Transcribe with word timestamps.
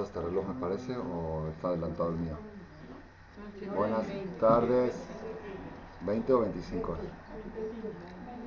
este 0.00 0.22
reloj 0.22 0.46
me 0.48 0.54
parece 0.54 0.96
o 0.96 1.48
está 1.48 1.68
adelantado 1.68 2.08
el 2.08 2.16
mío. 2.16 2.34
Buenas 3.76 4.06
tardes. 4.40 4.94
¿20 6.06 6.30
o 6.30 6.40
25? 6.40 6.96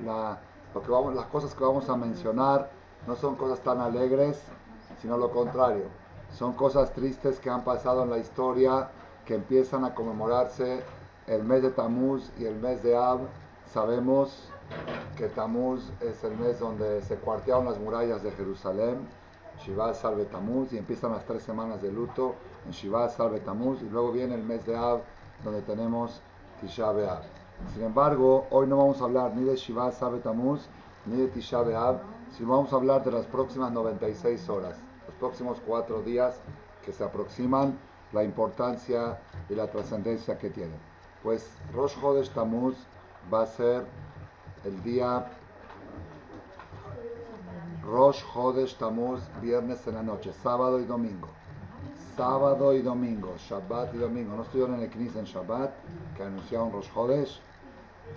lo 0.75 0.83
que 0.83 0.91
vamos, 0.91 1.15
las 1.15 1.27
cosas 1.27 1.55
que 1.55 1.63
vamos 1.63 1.89
a 1.89 1.97
mencionar 1.97 2.71
no 3.07 3.15
son 3.15 3.37
cosas 3.37 3.61
tan 3.61 3.81
alegres, 3.81 4.43
sino 5.01 5.17
lo 5.17 5.31
contrario. 5.31 5.85
Son 6.37 6.55
cosas 6.55 6.93
tristes 6.93 7.39
que 7.39 7.51
han 7.51 7.63
pasado 7.63 8.03
en 8.03 8.11
la 8.11 8.19
historia, 8.19 8.91
que 9.25 9.37
empiezan 9.37 9.85
a 9.85 9.95
conmemorarse 9.95 10.83
el 11.29 11.45
mes 11.45 11.63
de 11.63 11.71
Tamuz 11.71 12.29
y 12.37 12.47
el 12.47 12.57
mes 12.57 12.83
de 12.83 12.97
Ab. 12.97 13.21
Sabemos 13.73 14.49
que 15.17 15.29
Tamuz 15.29 15.89
es 16.01 16.25
el 16.25 16.37
mes 16.37 16.59
donde 16.59 17.01
se 17.03 17.15
cuartearon 17.15 17.67
las 17.67 17.79
murallas 17.79 18.25
de 18.25 18.33
Jerusalén, 18.33 19.07
Shiva 19.65 19.95
Salve 19.95 20.25
Tamuz, 20.25 20.73
y 20.73 20.79
empiezan 20.79 21.13
las 21.13 21.25
tres 21.25 21.45
semanas 21.45 21.81
de 21.81 21.93
luto 21.93 22.35
en 22.67 22.73
Shiva 22.73 23.09
Salve 23.09 23.39
Tamuz, 23.39 23.81
y 23.83 23.89
luego 23.89 24.11
viene 24.11 24.35
el 24.35 24.43
mes 24.43 24.67
de 24.67 24.77
Ab, 24.77 25.03
donde 25.45 25.63
tenemos 25.63 26.21
Tisha 26.61 26.91
B'Av. 26.91 27.23
Sin 27.73 27.85
embargo, 27.85 28.47
hoy 28.51 28.67
no 28.67 28.79
vamos 28.79 29.01
a 29.01 29.05
hablar 29.05 29.37
ni 29.37 29.45
de 29.45 29.57
Shiva 29.57 29.93
Sabe 29.93 30.19
Tamuz 30.19 30.67
ni 31.07 31.17
de 31.17 31.29
Tisha 31.29 31.63
B'Av, 31.63 32.01
sino 32.37 32.51
vamos 32.51 32.73
a 32.73 32.77
hablar 32.77 33.05
de 33.05 33.13
las 33.13 33.27
próximas 33.27 33.71
96 33.71 34.49
horas, 34.49 34.77
los 35.07 35.15
próximos 35.17 35.59
cuatro 35.67 36.03
días 36.03 36.41
que 36.85 36.93
se 36.93 37.05
aproximan, 37.05 37.79
la 38.13 38.25
importancia 38.25 39.21
y 39.49 39.55
la 39.55 39.71
trascendencia 39.71 40.39
que 40.39 40.51
tienen. 40.51 40.79
Pues 41.23 41.49
Rosh 41.73 41.95
Hodesh 42.03 42.31
Tamuz 42.31 42.77
va 43.33 43.43
a 43.43 43.47
ser 43.47 43.85
el 44.65 44.83
día 44.83 45.31
Rosh 47.85 48.23
Hodesh 48.35 48.77
Tamuz, 48.77 49.21
viernes 49.43 49.87
en 49.87 49.95
la 49.95 50.03
noche, 50.03 50.33
sábado 50.33 50.81
y 50.81 50.85
domingo. 50.85 51.29
Sábado 52.17 52.73
y 52.73 52.81
domingo, 52.81 53.35
Shabbat 53.37 53.93
y 53.93 53.99
domingo. 53.99 54.37
No 54.37 54.43
estuvieron 54.45 54.77
en 54.77 54.83
el 54.83 54.91
Knis 54.91 55.17
en 55.17 55.25
Shabbat, 55.25 55.73
que 56.17 56.23
anunciaron 56.23 56.71
Rosh 56.71 56.89
Hodesh. 56.95 57.41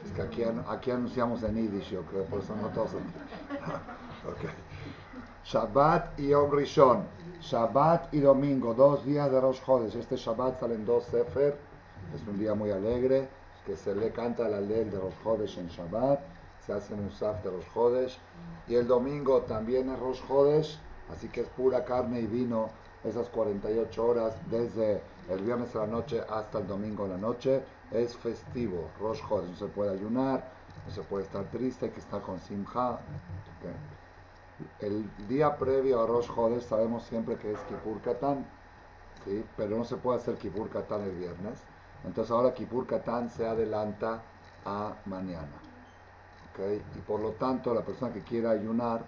Es 0.06 0.12
que 0.12 0.22
aquí, 0.22 0.44
aquí 0.67 0.92
anunciamos 0.92 1.41
en 1.41 1.56
Yiddish, 1.56 1.90
yo 1.90 2.03
creo, 2.03 2.25
por 2.25 2.41
eso 2.41 2.56
no 2.56 2.68
todos. 2.69 2.91
okay. 2.91 4.52
Shabbat 5.46 6.19
y 6.19 6.28
Yom 6.28 6.52
Rishon. 6.52 7.06
Shabbat 7.41 8.13
y 8.13 8.19
domingo, 8.19 8.75
dos 8.75 9.03
días 9.03 9.31
de 9.31 9.41
Rosh 9.41 9.62
Hodesh. 9.66 9.96
Este 9.96 10.16
Shabbat 10.16 10.59
salen 10.59 10.85
dos 10.85 11.06
Sefer. 11.06 11.58
Es 12.14 12.22
un 12.28 12.38
día 12.38 12.53
muy 12.53 12.69
alegre, 12.69 13.28
que 13.66 13.75
se 13.75 13.96
le 13.96 14.12
canta 14.12 14.47
la 14.47 14.62
ley 14.62 14.84
de 14.84 15.00
Rosh 15.00 15.16
Hodesh 15.25 15.58
en 15.58 15.69
Shabbat. 15.69 16.19
Se 16.68 16.74
hace 16.74 16.94
un 16.94 17.09
Saf 17.09 17.44
de 17.44 17.50
Rosh 17.50 17.68
Hodesh. 17.74 18.19
Y 18.68 18.75
el 18.75 18.85
domingo 18.85 19.41
también 19.41 19.90
es 19.90 19.97
Rosh 20.00 20.22
Hodesh, 20.29 20.78
así 21.12 21.29
que 21.29 21.41
es 21.41 21.47
pura 21.47 21.84
carne 21.84 22.19
y 22.19 22.28
vino 22.28 22.69
esas 23.07 23.29
48 23.29 24.06
horas 24.06 24.35
desde 24.50 25.01
el 25.29 25.41
viernes 25.41 25.75
a 25.75 25.79
la 25.79 25.88
noche 25.88 26.22
hasta 26.29 26.59
el 26.59 26.68
domingo 26.68 27.06
a 27.06 27.09
la 27.09 27.18
noche 27.18 27.63
es 27.91 28.16
festivo, 28.16 28.90
Rosh 29.00 29.22
Hodesh, 29.29 29.50
no 29.50 29.56
se 29.56 29.66
puede 29.68 29.91
ayunar, 29.91 30.44
no 30.85 30.94
se 30.94 31.01
puede 31.01 31.23
estar 31.23 31.46
triste, 31.46 31.85
hay 31.85 31.91
que 31.91 32.00
estar 32.00 32.22
con 32.22 32.40
Simcha. 32.40 33.00
El 34.79 35.09
día 35.28 35.56
previo 35.57 36.01
a 36.01 36.07
Rosh 36.07 36.29
Hodesh 36.35 36.63
sabemos 36.63 37.03
siempre 37.03 37.38
que 37.38 37.51
es 37.51 37.59
Kippur 37.62 38.01
Katán, 38.01 38.46
¿sí? 39.25 39.44
pero 39.56 39.78
no 39.78 39.85
se 39.85 39.96
puede 39.97 40.19
hacer 40.19 40.35
Kippur 40.35 40.69
Katán 40.69 41.01
el 41.03 41.12
viernes. 41.12 41.59
Entonces 42.03 42.31
ahora 42.31 42.53
Kippur 42.53 42.85
Katán 42.88 43.29
se 43.29 43.47
adelanta 43.47 44.22
a 44.66 44.96
mañana. 45.06 45.47
¿okay? 46.51 46.81
Y 46.96 47.00
por 47.00 47.19
lo 47.19 47.31
tanto 47.31 47.73
la 47.73 47.81
persona 47.81 48.12
que 48.12 48.22
quiera 48.22 48.51
ayunar 48.51 49.06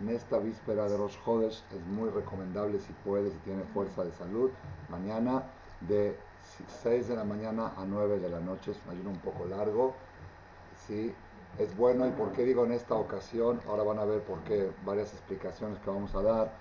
en 0.00 0.08
esta 0.08 0.38
víspera 0.38 0.88
de 0.88 0.96
Rosh 0.96 1.16
Hodesh 1.24 1.62
es 1.72 1.86
muy 1.86 2.10
recomendable 2.10 2.80
si 2.80 2.92
puede, 3.04 3.30
si 3.30 3.36
tiene 3.38 3.62
fuerza 3.64 4.04
de 4.04 4.12
salud, 4.12 4.50
mañana 4.88 5.44
de 5.80 6.16
6 6.82 7.08
de 7.08 7.16
la 7.16 7.24
mañana 7.24 7.72
a 7.76 7.84
9 7.84 8.18
de 8.18 8.28
la 8.28 8.40
noche, 8.40 8.72
es 8.72 8.78
un 8.84 8.92
ayuno 8.92 9.10
un 9.10 9.18
poco 9.18 9.46
largo, 9.46 9.94
¿sí? 10.86 11.14
Es 11.58 11.76
bueno, 11.76 12.06
¿y 12.06 12.10
por 12.10 12.32
qué 12.32 12.44
digo 12.44 12.64
en 12.64 12.72
esta 12.72 12.94
ocasión? 12.94 13.60
Ahora 13.68 13.82
van 13.82 13.98
a 13.98 14.04
ver 14.04 14.22
por 14.22 14.40
qué, 14.40 14.70
varias 14.84 15.12
explicaciones 15.12 15.78
que 15.80 15.90
vamos 15.90 16.14
a 16.14 16.22
dar, 16.22 16.52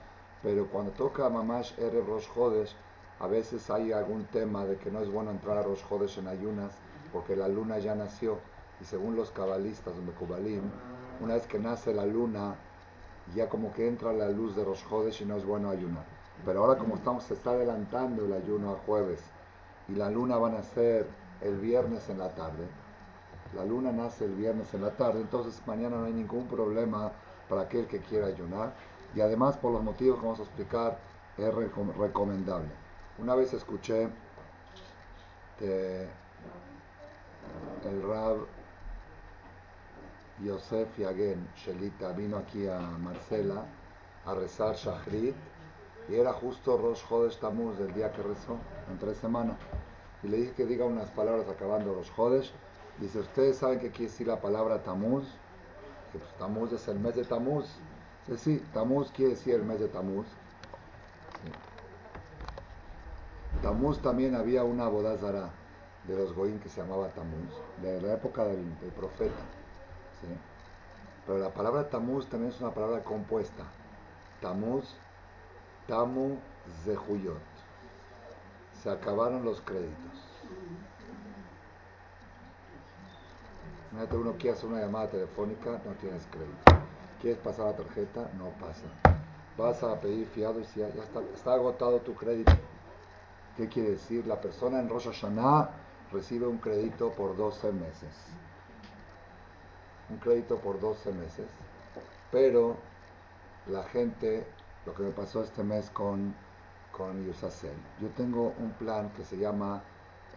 pero 0.44 0.68
cuando 0.68 0.92
toca 0.92 1.30
Mamash 1.30 1.80
Erev 1.80 2.06
Rosh 2.08 2.28
Hodesh, 2.36 2.76
a 3.20 3.28
veces 3.28 3.70
hay 3.70 3.92
algún 3.92 4.26
tema 4.26 4.66
de 4.66 4.78
que 4.78 4.92
no 4.92 5.00
es 5.00 5.10
bueno 5.10 5.31
entrar 5.31 5.58
a 5.58 5.64
Rosh 5.64 5.81
Hodesh 5.90 6.18
en 6.18 6.28
ayunas, 6.28 6.74
porque 7.14 7.36
la 7.36 7.48
luna 7.48 7.80
ya 7.80 7.96
nació, 7.96 8.40
y 8.81 8.86
según 8.86 9.16
los 9.16 9.31
cabalistas 9.31 9.96
de 9.96 10.02
Mekubalim, 10.02 10.64
una 11.22 11.36
vez 11.36 11.46
que 11.48 11.60
nace 11.60 11.94
la 11.94 12.06
luna, 12.06 12.56
ya 13.36 13.50
como 13.50 13.74
que 13.74 13.88
entra 13.88 14.14
la 14.14 14.30
luz 14.30 14.56
de 14.56 14.64
Rosh 14.64 14.84
Hodesh 14.90 15.22
y 15.22 15.25
no 15.25 15.38
es 15.38 15.46
bueno 15.46 15.69
ayunar. 15.69 16.06
Pero 16.46 16.64
ahora 16.64 16.80
como 16.80 16.96
estamos, 16.96 17.24
se 17.24 17.34
está 17.36 17.52
adelantando 17.52 18.25
el 18.25 18.34
ayuno 18.34 18.72
a 18.72 18.78
jueves, 18.86 19.22
y 19.88 19.96
la 19.96 20.09
luna 20.09 20.38
va 20.38 20.47
a 20.47 20.52
nacer 20.52 21.08
el 21.42 21.58
viernes 21.59 22.09
en 22.09 22.19
la 22.19 22.30
tarde. 22.30 22.68
La 23.56 23.66
luna 23.66 23.92
nace 23.92 24.25
el 24.25 24.36
viernes 24.36 24.74
en 24.74 24.81
la 24.81 24.92
tarde, 24.92 25.19
entonces 25.22 25.62
mañana 25.68 25.97
no 25.97 26.06
hay 26.06 26.14
ningún 26.14 26.47
problema 26.47 27.12
para 27.50 27.64
aquel 27.64 27.86
que 27.88 28.00
quiera 28.00 28.28
ayunar. 28.28 28.74
Y 29.14 29.22
además, 29.22 29.58
por 29.58 29.74
los 29.74 29.84
motivos 29.84 30.19
que 30.19 30.25
vamos 30.25 30.40
a 30.40 30.44
explicar, 30.44 30.98
es 31.38 31.53
recomendable. 31.98 32.69
Una 33.19 33.36
vez 33.36 33.53
escuché 33.53 34.08
el 35.59 36.08
Rab 38.08 38.38
Yosef 40.44 40.97
Yagen 40.97 41.47
Shelita 41.56 42.12
vino 42.13 42.38
aquí 42.38 42.68
a 42.68 42.79
Marcela 42.79 43.66
a 44.25 44.34
rezar 44.34 44.75
Shachrit 44.75 45.35
y 46.09 46.16
era 46.16 46.34
justo 46.34 46.78
Rosh 46.78 47.03
Hodesh 47.09 47.40
Tamuz, 47.40 47.79
el 47.79 47.94
día 47.94 48.12
que 48.12 48.22
rezó, 48.22 48.57
en 48.90 48.97
tres 48.97 49.18
semanas. 49.18 49.57
Y 50.24 50.28
le 50.28 50.38
dije 50.38 50.53
que 50.53 50.66
diga 50.66 50.85
unas 50.85 51.09
palabras 51.12 51.47
acabando 51.47 51.94
los 51.94 52.12
Hodesh. 52.18 52.51
Dice, 53.00 53.19
¿ustedes 53.19 53.57
saben 53.57 53.80
qué 53.80 53.91
quiere 53.91 54.12
decir 54.12 54.28
la 54.28 54.41
palabra 54.41 54.84
Tamuz? 54.84 55.25
Que 56.12 56.19
pues, 56.19 56.34
Tamuz 56.38 56.74
es 56.74 56.88
el 56.88 57.00
mes 57.00 57.16
de 57.16 57.24
Tamuz. 57.24 57.66
Dice, 58.28 58.38
sí, 58.44 58.66
Tamuz 58.74 59.12
quiere 59.12 59.31
decir 59.31 59.56
el 59.56 59.63
mes 59.63 59.80
de 59.80 59.88
Tamuz. 59.88 60.28
Tamuz 63.62 64.00
también 64.00 64.36
había 64.36 64.63
una 64.63 64.88
bodazara 64.88 65.50
de 66.07 66.18
los 66.18 66.33
Goín 66.33 66.60
que 66.60 66.68
se 66.68 66.81
llamaba 66.81 67.10
Tamuz, 67.10 67.54
de 67.81 68.01
la 68.01 68.13
época 68.13 68.44
del, 68.45 68.66
profeta. 68.95 69.61
Pero 71.25 71.39
la 71.39 71.53
palabra 71.53 71.89
Tamuz 71.89 72.27
también 72.27 72.51
es 72.51 72.59
una 72.62 72.73
palabra 72.73 73.03
compuesta. 73.03 73.63
Tamuz 74.41 74.95
Tamu 75.88 76.38
Zehuyot. 76.83 77.38
Se 78.81 78.89
acabaron 78.89 79.44
los 79.44 79.62
créditos. 79.62 80.31
Imagínate 83.91 84.18
uno 84.18 84.33
quiere 84.38 84.57
hacer 84.57 84.69
una 84.69 84.79
llamada 84.79 85.09
telefónica, 85.09 85.81
no 85.85 85.91
tienes 86.00 86.25
crédito. 86.31 86.88
¿Quieres 87.21 87.39
pasar 87.39 87.68
la 87.68 87.75
tarjeta? 87.75 88.29
No 88.38 88.50
pasa. 88.59 88.88
Vas 89.57 89.83
a 89.83 90.00
pedir 90.00 90.25
fiado 90.27 90.59
y 90.59 90.63
ya, 90.63 90.89
ya 90.89 91.03
está, 91.03 91.19
está 91.33 91.53
agotado 91.53 92.00
tu 92.00 92.15
crédito. 92.15 92.53
¿Qué 93.57 93.68
quiere 93.68 93.91
decir? 93.91 94.25
La 94.25 94.39
persona 94.39 94.79
en 94.79 94.89
Rosh 94.89 95.07
Hashanah 95.07 95.69
recibe 96.12 96.47
un 96.47 96.57
crédito 96.57 97.12
por 97.12 97.35
12 97.35 97.71
meses. 97.73 98.15
Un 100.12 100.18
crédito 100.18 100.58
por 100.58 100.80
12 100.80 101.12
meses. 101.13 101.48
Pero 102.31 102.75
la 103.68 103.84
gente 103.84 104.46
lo 104.86 104.94
que 104.94 105.04
me 105.04 105.12
pasó 105.12 105.44
este 105.44 105.63
mes 105.63 105.90
con 105.90 106.34
con 106.92 107.25
Yusacel. 107.25 107.75
Yo 108.00 108.10
tengo 108.10 108.54
un 108.60 108.72
plan 108.74 109.10
que 109.16 109.24
se 109.24 109.38
llama 109.38 109.81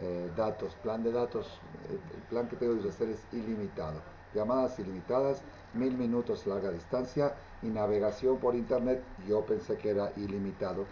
eh, 0.00 0.30
datos, 0.36 0.74
plan 0.76 1.02
de 1.02 1.12
datos. 1.12 1.60
El, 1.90 1.98
plan 2.30 2.48
que 2.48 2.56
tengo 2.56 2.74
de 2.74 2.82
Yusacel 2.82 3.10
es 3.10 3.26
ilimitado. 3.32 4.00
Llamadas 4.34 4.78
ilimitadas, 4.78 5.42
mil 5.74 5.96
minutos 5.96 6.46
larga 6.46 6.70
distancia 6.70 7.34
y 7.62 7.68
navegación 7.68 8.38
por 8.38 8.54
internet. 8.54 9.02
Yo 9.28 9.44
pensé 9.44 9.76
que 9.76 9.90
era 9.90 10.12
ilimitado, 10.16 10.86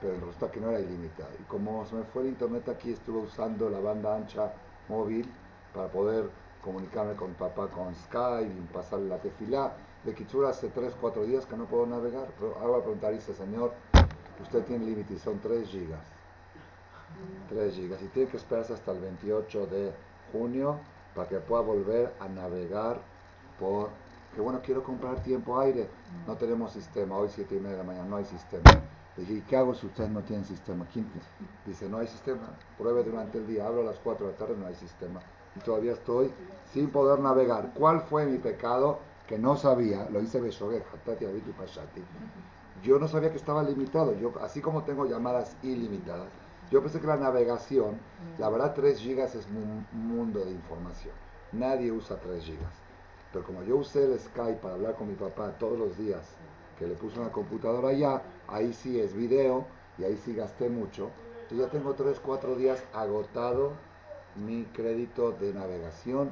pero 0.00 0.14
resulta 0.14 0.50
que 0.50 0.60
no 0.60 0.70
era 0.70 0.80
ilimitado. 0.80 1.30
Y 1.40 1.42
como 1.44 1.84
se 1.86 1.96
me 1.96 2.04
fue 2.04 2.22
el 2.22 2.28
internet 2.28 2.68
aquí, 2.68 2.92
estuve 2.92 3.18
usando 3.18 3.68
la 3.68 3.80
banda 3.80 4.16
ancha 4.16 4.52
móvil 4.88 5.30
para 5.74 5.88
poder 5.88 6.30
comunicarme 6.62 7.14
con 7.14 7.34
papá 7.34 7.68
con 7.68 7.94
Skype 7.94 8.72
pasarle 8.72 9.08
la 9.08 9.18
tefilá. 9.18 9.72
De 10.04 10.14
Kichura 10.14 10.50
hace 10.50 10.68
3, 10.68 10.94
4 11.00 11.24
días 11.24 11.46
que 11.46 11.56
no 11.56 11.64
puedo 11.66 11.86
navegar. 11.86 12.28
Pero 12.38 12.56
ahora 12.60 12.82
preguntar, 12.82 13.12
dice, 13.12 13.34
señor, 13.34 13.72
usted 14.40 14.64
tiene 14.64 14.84
límite 14.84 15.18
son 15.18 15.38
3 15.40 15.68
gigas. 15.68 16.04
3 17.48 17.74
gigas. 17.74 18.02
Y 18.02 18.06
tiene 18.08 18.28
que 18.28 18.36
esperarse 18.36 18.74
hasta 18.74 18.92
el 18.92 19.00
28 19.00 19.66
de 19.66 19.92
junio 20.32 20.78
para 21.14 21.28
que 21.28 21.38
pueda 21.38 21.62
volver 21.62 22.14
a 22.20 22.28
navegar 22.28 23.00
por... 23.58 23.90
Que 24.34 24.40
bueno, 24.42 24.60
quiero 24.62 24.84
comprar 24.84 25.22
tiempo 25.22 25.58
aire. 25.58 25.88
No 26.26 26.36
tenemos 26.36 26.72
sistema. 26.72 27.16
Hoy 27.16 27.28
7 27.30 27.56
y 27.56 27.58
media 27.58 27.72
de 27.72 27.78
la 27.78 27.84
mañana 27.84 28.06
no 28.06 28.16
hay 28.16 28.24
sistema. 28.24 28.70
Le 29.16 29.24
dije, 29.24 29.42
¿qué 29.48 29.56
hago 29.56 29.74
si 29.74 29.86
usted 29.86 30.08
no 30.08 30.22
tiene 30.22 30.44
sistema? 30.44 30.86
¿Quién 30.92 31.10
dice, 31.66 31.88
no 31.88 31.98
hay 31.98 32.06
sistema? 32.06 32.50
Pruebe 32.76 33.02
durante 33.02 33.38
el 33.38 33.46
día. 33.46 33.66
Hablo 33.66 33.80
a 33.80 33.84
las 33.84 33.98
4 33.98 34.26
de 34.26 34.32
la 34.32 34.38
tarde, 34.38 34.54
no 34.56 34.66
hay 34.66 34.74
sistema. 34.76 35.20
Y 35.58 35.64
todavía 35.64 35.92
estoy 35.92 36.30
sin 36.72 36.90
poder 36.90 37.18
navegar. 37.18 37.72
¿Cuál 37.74 38.02
fue 38.02 38.26
mi 38.26 38.38
pecado? 38.38 39.00
Que 39.26 39.38
no 39.38 39.56
sabía. 39.56 40.08
Lo 40.10 40.20
hice 40.20 40.40
Beshoguer, 40.40 40.84
Hatati, 40.92 41.24
Abiti, 41.24 41.50
Pashati. 41.50 42.02
Yo 42.82 42.98
no 42.98 43.08
sabía 43.08 43.30
que 43.30 43.38
estaba 43.38 43.62
limitado. 43.64 44.14
Yo, 44.14 44.32
así 44.40 44.60
como 44.60 44.84
tengo 44.84 45.04
llamadas 45.04 45.56
ilimitadas, 45.62 46.28
yo 46.70 46.80
pensé 46.80 47.00
que 47.00 47.06
la 47.06 47.16
navegación, 47.16 47.98
la 48.38 48.48
verdad 48.50 48.74
3 48.74 48.98
gigas 48.98 49.34
es 49.34 49.46
un 49.46 49.86
mundo 49.92 50.44
de 50.44 50.52
información. 50.52 51.14
Nadie 51.52 51.90
usa 51.90 52.20
3 52.20 52.44
gigas. 52.44 52.74
Pero 53.32 53.44
como 53.44 53.62
yo 53.64 53.76
usé 53.76 54.04
el 54.04 54.18
Skype 54.18 54.60
para 54.60 54.74
hablar 54.74 54.94
con 54.94 55.08
mi 55.08 55.14
papá 55.14 55.58
todos 55.58 55.78
los 55.78 55.98
días, 55.98 56.36
que 56.78 56.86
le 56.86 56.94
puse 56.94 57.18
una 57.18 57.32
computadora 57.32 57.88
allá, 57.88 58.22
ahí 58.46 58.72
sí 58.72 59.00
es 59.00 59.14
video 59.14 59.66
y 59.98 60.04
ahí 60.04 60.16
sí 60.16 60.34
gasté 60.34 60.68
mucho. 60.68 61.10
Yo 61.50 61.56
ya 61.56 61.68
tengo 61.68 61.94
3, 61.94 62.20
4 62.20 62.54
días 62.56 62.82
agotado 62.92 63.72
mi 64.44 64.64
crédito 64.66 65.32
de 65.32 65.52
navegación 65.52 66.30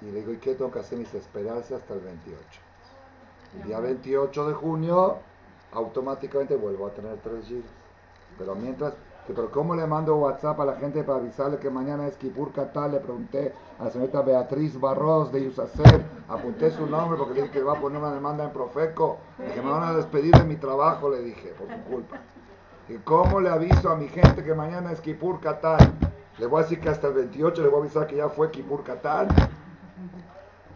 y 0.00 0.06
le 0.06 0.20
digo, 0.20 0.32
¿y 0.32 0.38
qué 0.38 0.54
tengo 0.54 0.70
que 0.70 0.80
hacer? 0.80 0.98
Y 0.98 1.02
esperarse 1.16 1.74
hasta 1.74 1.94
el 1.94 2.00
28. 2.00 2.40
El 3.56 3.62
día 3.62 3.80
28 3.80 4.48
de 4.48 4.54
junio 4.54 5.16
automáticamente 5.72 6.56
vuelvo 6.56 6.86
a 6.86 6.90
tener 6.90 7.16
3 7.22 7.44
gigas. 7.46 7.70
Pero 8.38 8.54
mientras, 8.54 8.92
pero 9.26 9.50
¿cómo 9.50 9.74
le 9.74 9.86
mando 9.86 10.16
WhatsApp 10.16 10.60
a 10.60 10.66
la 10.66 10.76
gente 10.76 11.02
para 11.02 11.18
avisarle 11.18 11.58
que 11.58 11.70
mañana 11.70 12.06
es 12.06 12.16
Kipur 12.16 12.52
Katal? 12.52 12.92
Le 12.92 13.00
pregunté 13.00 13.54
a 13.78 13.84
la 13.84 13.90
señorita 13.90 14.20
Beatriz 14.20 14.78
Barros 14.78 15.32
de 15.32 15.44
Yusacer, 15.44 16.04
apunté 16.28 16.70
su 16.70 16.86
nombre 16.86 17.18
porque 17.18 17.34
le 17.34 17.42
dije 17.42 17.52
que 17.54 17.62
va 17.62 17.78
a 17.78 17.80
poner 17.80 17.98
una 17.98 18.12
demanda 18.12 18.44
en 18.44 18.50
Profeco, 18.50 19.18
que 19.54 19.62
me 19.62 19.70
van 19.70 19.84
a 19.84 19.94
despedir 19.94 20.34
de 20.34 20.44
mi 20.44 20.56
trabajo, 20.56 21.08
le 21.08 21.22
dije, 21.22 21.54
por 21.58 21.68
su 21.68 21.82
culpa. 21.84 22.20
¿Y 22.88 22.98
cómo 22.98 23.40
le 23.40 23.48
aviso 23.48 23.90
a 23.90 23.96
mi 23.96 24.08
gente 24.08 24.44
que 24.44 24.54
mañana 24.54 24.92
es 24.92 25.00
Kipur 25.00 25.40
Katal? 25.40 26.05
Le 26.38 26.46
voy 26.46 26.60
a 26.60 26.62
decir 26.64 26.80
que 26.80 26.88
hasta 26.88 27.08
el 27.08 27.14
28 27.14 27.62
le 27.62 27.68
voy 27.68 27.78
a 27.78 27.82
avisar 27.82 28.06
que 28.06 28.16
ya 28.16 28.28
fue 28.28 28.50
Kipur 28.50 28.84
Katal. 28.84 29.28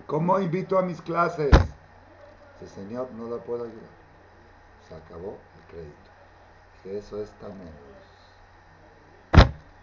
¿Cómo 0.06 0.40
invito 0.40 0.78
a 0.78 0.82
mis 0.82 1.00
clases? 1.02 1.52
El 2.60 2.68
señor 2.68 3.08
no 3.12 3.28
la 3.28 3.36
puedo 3.42 3.64
ayudar. 3.64 3.90
Se 4.88 4.94
acabó 4.94 5.36
el 5.56 5.66
crédito. 5.70 6.10
Eso 6.84 7.22
es 7.22 7.30
Tamuz. 7.32 7.58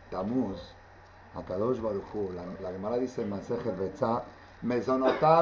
Tamuz, 0.09 0.73
Akadosh 1.35 1.79
Baruchu, 1.79 2.31
la, 2.33 2.43
la 2.61 2.71
Gemara 2.71 2.97
dice 2.97 3.21
en 3.21 3.39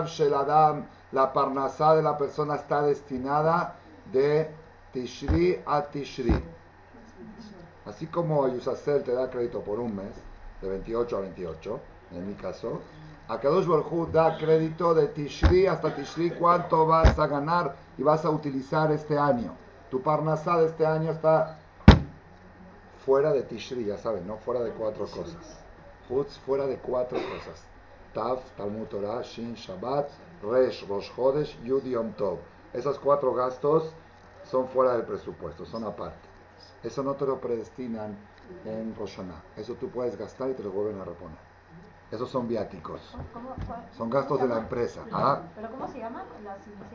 Sheladam, 0.06 0.86
la 1.12 1.32
parnasá 1.32 1.96
de 1.96 2.04
la 2.04 2.18
persona 2.18 2.56
está 2.56 2.82
destinada 2.82 3.76
de 4.12 4.50
Tishri 4.92 5.62
a 5.66 5.84
Tishri. 5.84 6.44
Así 7.86 8.08
como 8.08 8.48
Yusacel 8.48 9.04
te 9.04 9.14
da 9.14 9.30
crédito 9.30 9.62
por 9.62 9.80
un 9.80 9.96
mes, 9.96 10.14
de 10.62 10.70
28 10.70 11.18
a 11.18 11.22
28, 11.22 11.80
en 12.12 12.28
mi 12.28 12.34
caso, 12.36 12.82
Akadosh 13.28 13.66
Baruj 13.66 14.12
da 14.12 14.38
crédito 14.38 14.94
de 14.94 15.08
Tishri 15.08 15.66
hasta 15.66 15.96
Tishri, 15.96 16.32
cuánto 16.32 16.86
vas 16.86 17.18
a 17.18 17.26
ganar 17.26 17.76
y 17.98 18.04
vas 18.04 18.24
a 18.24 18.30
utilizar 18.30 18.92
este 18.92 19.18
año. 19.18 19.56
Tu 19.90 20.00
parnasá 20.02 20.60
de 20.60 20.68
este 20.68 20.86
año 20.86 21.12
está 21.12 21.58
fuera 23.04 23.32
de 23.34 23.42
Tishri, 23.42 23.86
ya 23.86 23.98
saben, 23.98 24.28
¿no? 24.28 24.38
Fuera 24.38 24.62
de 24.62 24.72
cuatro 24.72 25.06
cosas. 25.08 25.60
Hutz, 26.08 26.38
fuera 26.46 26.68
de 26.68 26.78
cuatro 26.78 27.18
cosas. 27.18 27.64
Tav, 28.14 28.40
Talmud 28.56 28.86
Torah, 28.88 29.24
Shin, 29.24 29.56
Shabbat, 29.56 30.08
Resh, 30.44 30.88
Rosh 30.88 31.12
Chodesh, 31.16 31.58
Yud, 31.64 31.84
Yom 31.84 32.14
Tov. 32.14 32.38
Esos 32.74 33.00
cuatro 33.00 33.34
gastos 33.34 33.92
son 34.44 34.68
fuera 34.68 34.94
del 34.94 35.04
presupuesto, 35.04 35.66
son 35.66 35.84
aparte. 35.84 36.28
Eso 36.84 37.02
no 37.02 37.16
te 37.16 37.26
lo 37.26 37.42
predestinan 37.42 38.16
en 38.66 38.96
Rosh 38.96 39.20
Eso 39.56 39.76
tú 39.76 39.90
puedes 39.90 40.18
gastar 40.18 40.50
y 40.50 40.54
te 40.54 40.64
lo 40.64 40.72
vuelven 40.72 41.00
a 41.02 41.06
reponer. 41.06 41.38
Esos 42.12 42.30
son 42.30 42.48
viáticos. 42.48 43.02
Son 43.98 44.10
gastos 44.10 44.40
de 44.40 44.48
la 44.48 44.60
empresa. 44.60 45.02
¿Ah? 45.12 45.42
¿Pero 45.56 45.72
cómo 45.72 45.88
se 45.88 46.00
llama? 46.00 46.24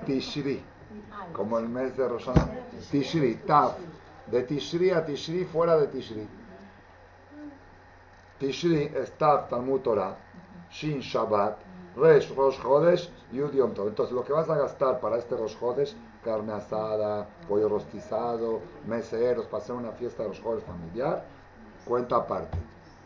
Tishri. 0.06 0.62
Como 1.32 1.58
el 1.58 1.68
mes 1.68 1.96
de 1.96 2.08
Rosh 2.08 2.28
Tishri, 2.90 3.34
Tav. 3.46 3.74
De 4.26 4.42
Tishri 4.42 4.90
a 4.90 5.04
Tishri, 5.04 5.44
fuera 5.44 5.76
de 5.76 5.88
Tishri. 5.88 6.28
Tishri 8.38 8.92
es 8.94 9.12
Tav, 9.18 9.48
Talmud 9.48 9.80
Torah, 9.80 10.16
Shin, 10.70 11.00
Shabbat, 11.00 11.58
Resh, 11.96 12.34
Rosh 12.34 12.58
Chodesh, 12.58 13.10
Yud 13.32 13.52
Yom 13.52 13.74
Tov. 13.74 13.88
Entonces, 13.88 14.14
lo 14.14 14.24
que 14.24 14.32
vas 14.32 14.48
a 14.48 14.56
gastar 14.56 15.00
para 15.00 15.18
este 15.18 15.36
Rosh 15.36 15.58
Chodesh, 15.58 15.94
carne 16.24 16.52
asada, 16.52 17.28
pollo 17.48 17.68
rostizado, 17.68 18.60
meseros, 18.86 19.46
para 19.46 19.62
hacer 19.62 19.74
una 19.74 19.92
fiesta 19.92 20.22
de 20.22 20.28
Rosh 20.30 20.42
Chodesh 20.42 20.64
familiar, 20.64 21.24
cuenta 21.84 22.16
aparte. 22.16 22.58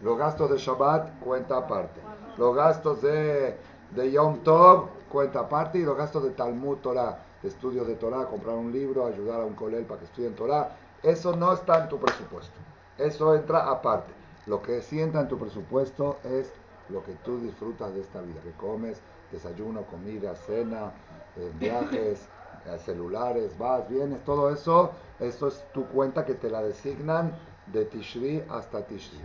Los 0.03 0.19
gastos 0.19 0.50
de 0.50 0.59
Shabbat, 0.59 1.19
cuenta 1.21 1.56
aparte. 1.56 2.00
Los 2.37 2.55
gastos 2.55 3.00
de, 3.03 3.56
de 3.91 4.12
Yom 4.12 4.41
Tov, 4.41 4.88
cuenta 5.09 5.41
aparte. 5.41 5.79
Y 5.79 5.82
los 5.82 5.97
gastos 5.97 6.25
de 6.25 6.31
Talmud 6.31 6.79
Torah, 6.79 7.25
de 7.43 7.49
estudio 7.49 7.85
de 7.85 7.94
Torah, 7.94 8.26
comprar 8.26 8.56
un 8.56 8.73
libro, 8.73 9.06
ayudar 9.06 9.41
a 9.41 9.44
un 9.44 9.55
colel 9.55 9.85
para 9.85 10.00
que 10.00 10.06
estudie 10.06 10.29
en 10.29 10.35
Torah. 10.35 10.76
Eso 11.03 11.35
no 11.37 11.53
está 11.53 11.82
en 11.82 11.88
tu 11.88 11.99
presupuesto. 11.99 12.59
Eso 12.99 13.35
entra 13.35 13.71
aparte. 13.71 14.12
Lo 14.47 14.61
que 14.61 14.83
sí 14.83 15.00
entra 15.00 15.23
en 15.23 15.28
tu 15.28 15.38
presupuesto 15.38 16.19
es 16.25 16.52
lo 16.90 17.02
que 17.02 17.12
tú 17.25 17.38
disfrutas 17.40 17.95
de 17.95 18.02
esta 18.02 18.21
vida, 18.21 18.40
que 18.43 18.52
comes, 18.52 19.00
desayuno, 19.33 19.83
comida, 19.85 20.35
cena, 20.35 20.93
eh, 21.37 21.50
viajes, 21.59 22.28
eh, 22.66 22.78
celulares, 22.78 23.57
vas, 23.59 23.88
vienes, 23.88 24.23
todo 24.25 24.50
eso, 24.50 24.90
eso 25.19 25.49
es 25.49 25.64
tu 25.73 25.87
cuenta 25.87 26.25
que 26.25 26.35
te 26.35 26.50
la 26.50 26.62
designan 26.62 27.33
de 27.66 27.85
Tishri 27.85 28.44
hasta 28.50 28.83
Tishri. 28.87 29.21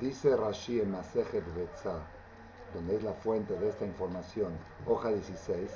Dice 0.00 0.36
Rashi 0.36 0.80
en 0.80 0.92
Masejet 0.92 1.44
Betzah, 1.54 2.00
donde 2.74 2.96
es 2.96 3.02
la 3.02 3.12
fuente 3.12 3.54
de 3.58 3.68
esta 3.68 3.84
información, 3.84 4.52
hoja 4.86 5.08
16, 5.08 5.70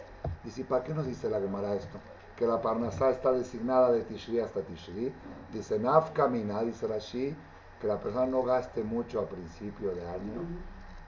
dice, 0.45 0.65
¿para 0.65 0.85
qué 0.85 0.95
nos 0.95 1.07
dice 1.07 1.29
la 1.29 1.41
Gemara 1.41 1.75
esto? 1.75 1.99
Que 2.37 2.47
la 2.47 2.61
Parnasá 2.61 3.11
está 3.11 3.33
designada 3.33 3.93
de 3.93 4.03
Tishri 4.03 4.41
hasta 4.41 4.61
Tishri. 4.63 5.13
Dice, 5.53 5.79
Naf 5.79 6.11
Kamina, 6.13 6.63
dice 6.63 6.87
Rashi, 6.87 7.35
que 7.81 7.87
la 7.87 7.99
persona 7.99 8.27
no 8.27 8.43
gaste 8.43 8.83
mucho 8.83 9.21
a 9.21 9.27
principio 9.27 9.95
de 9.95 10.09
año, 10.09 10.43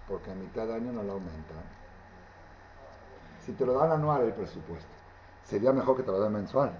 porque 0.08 0.30
a 0.30 0.34
mitad 0.34 0.66
de 0.66 0.74
año 0.74 0.92
no 0.92 1.02
la 1.02 1.12
aumenta. 1.12 1.54
Si 3.44 3.52
te 3.52 3.66
lo 3.66 3.74
dan 3.74 3.92
anual 3.92 4.22
el 4.22 4.32
presupuesto, 4.32 4.90
sería 5.44 5.72
mejor 5.72 5.96
que 5.96 6.02
te 6.02 6.10
lo 6.10 6.20
den 6.20 6.32
mensual. 6.32 6.72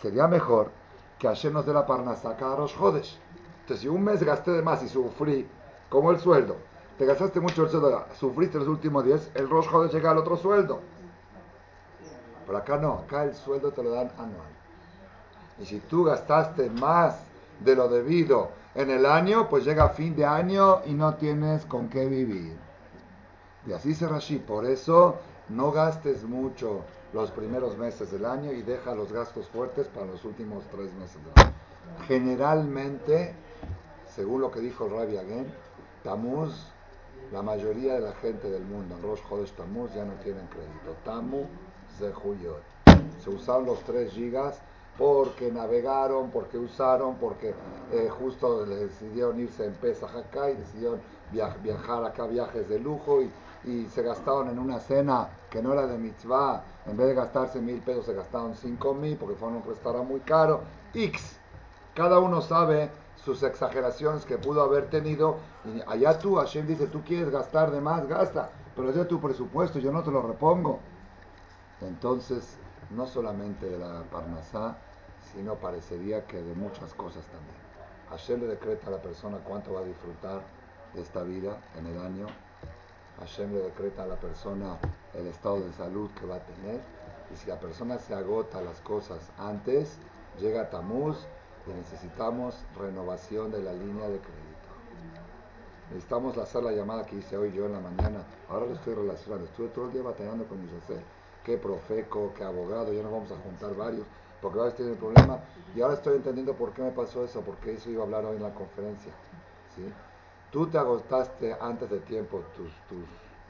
Sería 0.00 0.26
mejor 0.26 0.70
que 1.18 1.28
ayer 1.28 1.52
nos 1.52 1.66
dé 1.66 1.72
la 1.72 1.86
Parnasá 1.86 2.36
cada 2.36 2.56
dos 2.56 2.74
jodes. 2.74 3.18
Entonces, 3.60 3.82
si 3.82 3.88
un 3.88 4.02
mes 4.02 4.22
gasté 4.22 4.50
de 4.50 4.62
más 4.62 4.82
y 4.82 4.88
sufrí, 4.88 5.46
como 5.88 6.10
el 6.10 6.18
sueldo, 6.18 6.56
te 6.98 7.06
gastaste 7.06 7.40
mucho 7.40 7.64
el 7.64 7.70
sueldo, 7.70 8.04
sufriste 8.18 8.58
los 8.58 8.68
últimos 8.68 9.04
días, 9.04 9.30
el 9.34 9.48
Rosh 9.48 9.68
Chodesh 9.68 9.92
llega 9.92 10.10
al 10.10 10.18
otro 10.18 10.36
sueldo. 10.36 10.80
Pero 12.46 12.58
acá 12.58 12.76
no, 12.76 12.94
acá 13.04 13.24
el 13.24 13.34
sueldo 13.34 13.72
te 13.72 13.82
lo 13.82 13.90
dan 13.90 14.10
anual. 14.18 14.52
Y 15.58 15.64
si 15.64 15.80
tú 15.80 16.04
gastaste 16.04 16.68
más 16.68 17.20
de 17.60 17.76
lo 17.76 17.88
debido 17.88 18.50
en 18.74 18.90
el 18.90 19.06
año, 19.06 19.48
pues 19.48 19.64
llega 19.64 19.88
fin 19.90 20.14
de 20.16 20.26
año 20.26 20.80
y 20.84 20.92
no 20.92 21.14
tienes 21.14 21.64
con 21.64 21.88
qué 21.88 22.06
vivir. 22.06 22.56
Y 23.66 23.72
así 23.72 23.94
se 23.94 24.06
Rashi. 24.06 24.38
Por 24.38 24.66
eso 24.66 25.16
no 25.48 25.70
gastes 25.72 26.24
mucho 26.24 26.82
los 27.14 27.30
primeros 27.30 27.78
meses 27.78 28.10
del 28.10 28.26
año 28.26 28.52
y 28.52 28.62
deja 28.62 28.94
los 28.94 29.12
gastos 29.12 29.46
fuertes 29.48 29.86
para 29.86 30.06
los 30.06 30.24
últimos 30.24 30.64
tres 30.72 30.92
meses 30.94 31.16
del 31.24 31.44
año. 31.44 31.54
Generalmente, 32.08 33.34
según 34.14 34.40
lo 34.40 34.50
que 34.50 34.58
dijo 34.58 34.88
Rabbi 34.88 35.16
Again, 35.16 35.46
Tamuz, 36.02 36.52
la 37.32 37.40
mayoría 37.40 37.94
de 37.94 38.00
la 38.00 38.12
gente 38.14 38.50
del 38.50 38.64
mundo 38.64 38.96
en 38.96 39.02
Rosh 39.02 39.20
Chodesh 39.28 39.52
Tamuz 39.52 39.94
ya 39.94 40.04
no 40.04 40.14
tienen 40.24 40.46
crédito. 40.48 40.96
Tamu 41.04 41.44
Zehuyot. 41.98 42.62
Se 43.22 43.30
usaron 43.30 43.66
los 43.66 43.78
3 43.84 44.12
gigas 44.12 44.60
porque 44.98 45.50
navegaron, 45.50 46.30
porque 46.30 46.58
usaron, 46.58 47.16
porque 47.16 47.54
eh, 47.92 48.08
justo 48.10 48.66
decidieron 48.66 49.40
irse 49.40 49.64
en 49.64 49.74
Pesach 49.74 50.14
acá 50.14 50.50
y 50.50 50.56
decidieron 50.56 51.00
viajar 51.62 52.04
acá 52.04 52.26
viajes 52.26 52.68
de 52.68 52.78
lujo 52.78 53.22
y, 53.22 53.30
y, 53.66 53.86
se 53.88 54.02
gastaron 54.02 54.48
en 54.48 54.58
una 54.58 54.78
cena 54.80 55.28
que 55.50 55.62
no 55.62 55.72
era 55.72 55.86
de 55.86 55.98
mitzvah, 55.98 56.64
en 56.86 56.96
vez 56.96 57.08
de 57.08 57.14
gastarse 57.14 57.60
mil 57.60 57.80
pesos 57.80 58.06
se 58.06 58.14
gastaron 58.14 58.54
cinco 58.54 58.94
mil 58.94 59.16
porque 59.16 59.36
fue 59.36 59.48
un 59.48 59.62
restaurante 59.62 60.10
muy 60.10 60.20
caro. 60.20 60.62
X. 60.92 61.38
Cada 61.94 62.18
uno 62.18 62.40
sabe 62.40 62.90
sus 63.24 63.42
exageraciones 63.42 64.24
que 64.24 64.36
pudo 64.36 64.62
haber 64.62 64.90
tenido. 64.90 65.36
Y 65.64 65.80
allá 65.86 66.18
tú, 66.18 66.36
Hashem 66.36 66.66
dice, 66.66 66.86
tú 66.88 67.02
quieres 67.02 67.30
gastar 67.30 67.70
de 67.70 67.80
más, 67.80 68.06
gasta, 68.06 68.50
pero 68.76 68.90
es 68.90 68.96
de 68.96 69.04
tu 69.04 69.20
presupuesto, 69.20 69.78
yo 69.78 69.92
no 69.92 70.02
te 70.02 70.10
lo 70.10 70.22
repongo. 70.22 70.80
Entonces, 71.80 72.56
no 72.90 73.06
solamente 73.06 73.66
de 73.66 73.78
la 73.78 74.02
Parnasá, 74.10 74.76
sino 75.32 75.54
parecería 75.54 76.26
que 76.26 76.42
de 76.42 76.54
muchas 76.54 76.92
cosas 76.94 77.24
también. 77.26 77.56
Hashem 78.10 78.40
le 78.40 78.46
decreta 78.46 78.88
a 78.88 78.90
la 78.90 79.02
persona 79.02 79.38
cuánto 79.38 79.72
va 79.72 79.80
a 79.80 79.84
disfrutar 79.84 80.42
de 80.92 81.02
esta 81.02 81.22
vida 81.22 81.56
en 81.78 81.86
el 81.86 81.98
año. 82.00 82.26
Hashem 83.18 83.52
le 83.52 83.60
decreta 83.60 84.02
a 84.02 84.06
la 84.06 84.16
persona 84.16 84.78
el 85.14 85.26
estado 85.26 85.60
de 85.60 85.72
salud 85.72 86.10
que 86.18 86.26
va 86.26 86.36
a 86.36 86.40
tener. 86.40 86.80
Y 87.32 87.36
si 87.36 87.48
la 87.48 87.58
persona 87.58 87.98
se 87.98 88.14
agota 88.14 88.60
las 88.60 88.80
cosas 88.80 89.30
antes, 89.38 89.98
llega 90.40 90.70
Tamuz 90.70 91.16
y 91.66 91.70
necesitamos 91.72 92.56
renovación 92.78 93.50
de 93.50 93.62
la 93.62 93.72
línea 93.72 94.08
de 94.08 94.18
crédito. 94.18 94.54
Necesitamos 95.90 96.36
hacer 96.38 96.62
la 96.62 96.72
llamada 96.72 97.04
que 97.04 97.16
hice 97.16 97.36
hoy 97.36 97.52
yo 97.52 97.66
en 97.66 97.72
la 97.72 97.80
mañana. 97.80 98.24
Ahora 98.48 98.66
lo 98.66 98.74
estoy 98.74 98.94
relacionando. 98.94 99.46
Estuve 99.46 99.68
todo 99.68 99.86
el 99.86 99.92
día 99.92 100.02
batallando 100.02 100.44
con 100.46 100.60
mi 100.60 100.68
José. 100.80 101.00
Qué 101.44 101.56
profeco, 101.58 102.32
qué 102.36 102.44
abogado. 102.44 102.92
Ya 102.92 103.02
nos 103.02 103.12
vamos 103.12 103.30
a 103.32 103.36
juntar 103.36 103.74
varios 103.74 104.06
porque 104.44 104.58
ahora 104.58 104.70
estoy 104.72 104.86
en 104.86 104.92
el 104.92 104.98
problema. 104.98 105.38
Y 105.74 105.80
ahora 105.80 105.94
estoy 105.94 106.16
entendiendo 106.16 106.52
por 106.54 106.72
qué 106.74 106.82
me 106.82 106.90
pasó 106.90 107.24
eso, 107.24 107.40
porque 107.40 107.72
eso 107.72 107.88
iba 107.90 108.02
a 108.02 108.04
hablar 108.04 108.26
hoy 108.26 108.36
en 108.36 108.42
la 108.42 108.52
conferencia. 108.52 109.10
¿sí? 109.74 109.82
Tú 110.54 110.68
te 110.68 110.78
agotaste 110.78 111.56
antes 111.60 111.90
de 111.90 111.98
tiempo 111.98 112.44
tus, 112.56 112.70
tus, 112.88 113.08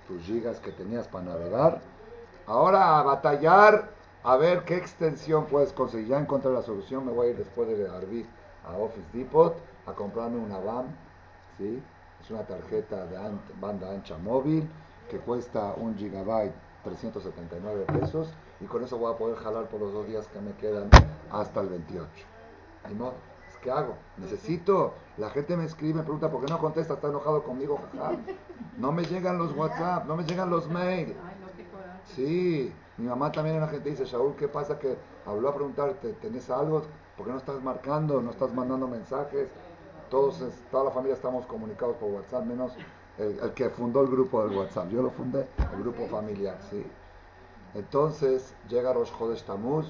tus 0.09 0.27
gigas 0.27 0.59
que 0.59 0.73
tenías 0.73 1.07
para 1.07 1.27
navegar. 1.27 1.83
Ahora 2.47 2.99
a 2.99 3.03
batallar 3.03 3.91
a 4.23 4.39
ver 4.39 4.65
qué 4.65 4.79
extensión 4.79 5.45
puedes 5.45 5.75
conseguir. 5.75 6.09
Ya 6.09 6.19
encontré 6.19 6.51
la 6.51 6.63
solución, 6.63 7.05
me 7.05 7.13
voy 7.13 7.27
a 7.27 7.31
ir 7.33 7.37
después 7.37 7.69
de 7.69 7.87
Arby 7.91 8.27
a 8.67 8.79
Office 8.79 9.07
Depot 9.13 9.55
a 9.85 9.93
comprarme 9.93 10.39
una 10.39 10.57
BAM, 10.57 10.87
¿sí? 11.59 11.83
Es 12.23 12.31
una 12.31 12.47
tarjeta 12.47 13.05
de 13.05 13.19
banda 13.61 13.91
ancha 13.91 14.17
móvil 14.17 14.67
que 15.11 15.19
cuesta 15.19 15.75
un 15.77 15.99
gigabyte 15.99 16.55
379 16.85 17.85
pesos 18.01 18.33
y 18.63 18.65
con 18.65 18.83
eso 18.83 18.97
voy 18.97 19.13
a 19.13 19.19
poder 19.19 19.37
jalar 19.37 19.69
por 19.69 19.81
los 19.81 19.93
dos 19.93 20.07
días 20.07 20.27
que 20.29 20.41
me 20.41 20.53
quedan 20.57 20.89
hasta 21.31 21.61
el 21.61 21.69
28. 21.69 22.09
Ni 22.89 22.95
modo, 22.95 23.13
¿qué 23.65 23.71
hago? 23.71 23.97
Necesito. 24.19 24.93
La 25.17 25.31
gente 25.31 25.57
me 25.57 25.65
escribe, 25.65 25.95
me 25.95 26.03
pregunta 26.03 26.31
por 26.31 26.45
qué 26.45 26.53
no 26.53 26.59
contesta, 26.59 26.95
está 26.95 27.09
enojado 27.09 27.43
conmigo. 27.43 27.81
No 28.77 28.93
me 28.93 29.05
llegan 29.05 29.39
los 29.39 29.57
WhatsApp, 29.57 30.07
no 30.07 30.17
me 30.17 30.25
llegan 30.25 30.51
los 30.51 30.69
mails. 30.69 31.15
Sí, 32.15 32.73
mi 32.99 33.07
mamá 33.07 33.33
también 33.33 33.59
la 33.59 33.69
gente 33.69 33.91
dice, 33.91 34.05
Shaul, 34.05 34.37
¿qué 34.37 34.47
pasa? 34.47 34.79
Que 34.79 34.97
habló 35.27 35.49
a 35.49 35.55
preguntarte, 35.55 36.13
¿tenés 36.13 36.51
algo? 36.51 36.83
¿Por 37.17 37.27
qué 37.27 37.33
no 37.33 37.39
estás 37.39 37.63
marcando? 37.63 38.21
¿No 38.21 38.31
estás 38.31 38.53
mandando 38.53 38.87
mensajes? 38.87 39.49
Todos, 40.11 40.45
toda 40.71 40.85
la 40.85 40.91
familia 40.91 41.15
estamos 41.15 41.47
comunicados 41.47 41.97
por 41.97 42.11
WhatsApp, 42.11 42.45
menos 42.45 42.73
el, 43.17 43.53
que 43.55 43.71
fundó 43.71 44.03
el 44.03 44.09
grupo 44.09 44.47
del 44.47 44.57
WhatsApp. 44.57 44.91
Yo 44.91 45.03
lo 45.03 45.11
fundé, 45.11 45.47
el 45.73 45.83
grupo 45.83 46.07
familiar, 46.09 46.59
¿sí? 46.69 46.85
Entonces, 47.75 48.55
llega 48.69 48.93
Rosh 48.93 49.11
Chodesh 49.19 49.45
Tamuz, 49.45 49.87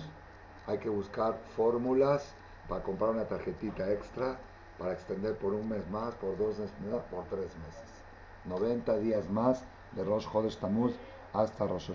hay 0.67 0.79
que 0.79 0.89
buscar 0.89 1.37
fórmulas 1.57 2.35
para 2.69 2.83
comprar 2.83 3.11
una 3.11 3.25
tarjetita 3.25 3.91
extra, 3.91 4.39
para 4.79 4.93
extender 4.93 5.37
por 5.39 5.53
un 5.53 5.69
mes 5.69 5.89
más, 5.91 6.15
por 6.15 6.37
dos 6.37 6.59
meses 6.59 6.75
más, 6.91 7.03
por 7.05 7.25
tres 7.25 7.57
meses. 7.59 8.05
90 8.45 8.99
días 8.99 9.29
más 9.31 9.65
de 9.93 10.05
Rosh 10.05 10.27
Chodesh 10.31 10.59
Tamuz 10.59 10.95
hasta 11.33 11.67
Rosh 11.67 11.91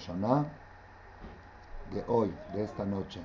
de 1.93 2.03
hoy, 2.07 2.31
de 2.53 2.63
esta 2.63 2.85
noche, 2.85 3.19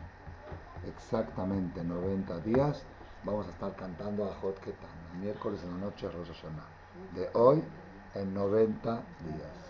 exactamente 0.88 1.84
90 1.84 2.38
días, 2.40 2.82
vamos 3.22 3.46
a 3.46 3.50
estar 3.50 3.74
cantando 3.76 4.24
a 4.24 4.34
Hot 4.36 4.58
el 4.66 5.18
miércoles 5.18 5.62
en 5.64 5.72
la 5.72 5.86
noche 5.86 6.08
Rosh 6.08 6.28
Hashanah. 6.28 6.66
De 7.14 7.28
hoy 7.34 7.62
en 8.14 8.32
90 8.32 8.90
días. 8.90 9.64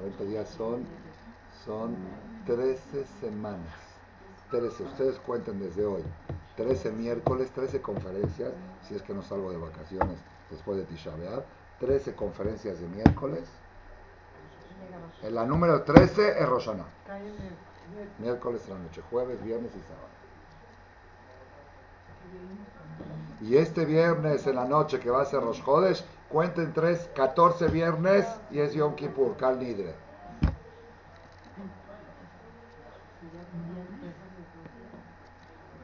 90 0.00 0.24
días 0.24 0.48
son, 0.48 0.84
son 1.64 1.96
13 2.46 3.04
semanas. 3.20 3.91
13, 4.52 4.84
ustedes 4.84 5.18
cuenten 5.20 5.58
desde 5.58 5.84
hoy. 5.84 6.04
13 6.56 6.92
miércoles, 6.92 7.50
13 7.52 7.80
conferencias, 7.80 8.52
si 8.86 8.94
es 8.94 9.02
que 9.02 9.14
no 9.14 9.22
salgo 9.22 9.50
de 9.50 9.56
vacaciones 9.56 10.18
después 10.50 10.76
de 10.78 10.84
Tisha 10.84 11.10
B'Av. 11.16 11.42
13 11.80 12.14
conferencias 12.14 12.78
de 12.78 12.86
miércoles 12.86 13.48
en 15.22 15.34
la 15.34 15.44
número 15.44 15.82
13 15.82 16.40
es 16.40 16.48
Rosana. 16.48 16.84
Miércoles 18.18 18.68
la 18.68 18.78
noche, 18.78 19.02
jueves, 19.10 19.42
viernes 19.42 19.70
y 19.70 19.80
sábado. 19.80 20.12
Y 23.40 23.56
este 23.56 23.84
viernes 23.84 24.46
en 24.46 24.56
la 24.56 24.64
noche 24.64 25.00
que 25.00 25.10
va 25.10 25.22
a 25.22 25.24
ser 25.24 25.40
Rosh 25.40 25.62
cuenten 26.28 26.72
3, 26.72 27.10
14 27.14 27.68
viernes 27.68 28.26
y 28.50 28.60
es 28.60 28.74
Yom 28.74 28.94
Kippur, 28.94 29.36
Kal 29.36 29.58
Nidre. 29.58 29.94